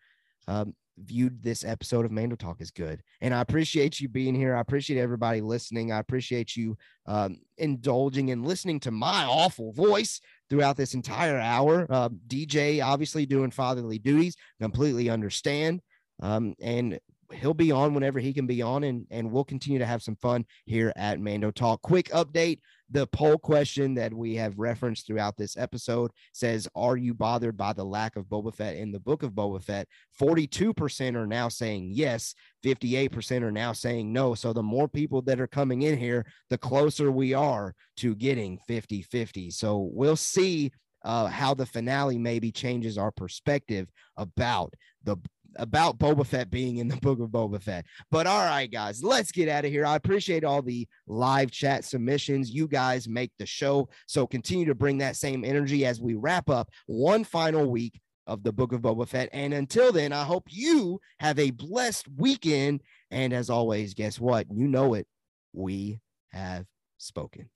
[0.46, 3.02] um, viewed this episode of Mando Talk as good.
[3.20, 4.54] And I appreciate you being here.
[4.54, 5.92] I appreciate everybody listening.
[5.92, 6.76] I appreciate you
[7.06, 10.20] um, indulging and listening to my awful voice
[10.50, 11.86] throughout this entire hour.
[11.88, 14.36] Uh, DJ obviously doing fatherly duties.
[14.60, 15.80] Completely understand.
[16.20, 16.98] Um, and
[17.32, 20.16] he'll be on whenever he can be on, and and we'll continue to have some
[20.16, 21.82] fun here at Mando Talk.
[21.82, 22.60] Quick update:
[22.90, 27.72] the poll question that we have referenced throughout this episode says, "Are you bothered by
[27.72, 31.48] the lack of Boba Fett in the Book of Boba Fett?" Forty-two percent are now
[31.48, 32.34] saying yes.
[32.62, 34.34] Fifty-eight percent are now saying no.
[34.34, 38.58] So the more people that are coming in here, the closer we are to getting
[38.68, 39.52] 50-50.
[39.52, 40.72] So we'll see
[41.04, 44.74] uh, how the finale maybe changes our perspective about
[45.04, 45.16] the
[45.56, 47.86] about Boba Fett being in the book of Boba Fett.
[48.10, 49.86] But all right, guys, let's get out of here.
[49.86, 52.50] I appreciate all the live chat submissions.
[52.50, 53.88] You guys make the show.
[54.06, 58.42] So continue to bring that same energy as we wrap up one final week of
[58.42, 59.28] the book of Boba Fett.
[59.32, 62.82] And until then, I hope you have a blessed weekend.
[63.10, 64.46] And as always, guess what?
[64.50, 65.06] You know it.
[65.52, 66.00] We
[66.30, 66.66] have
[66.98, 67.48] spoken.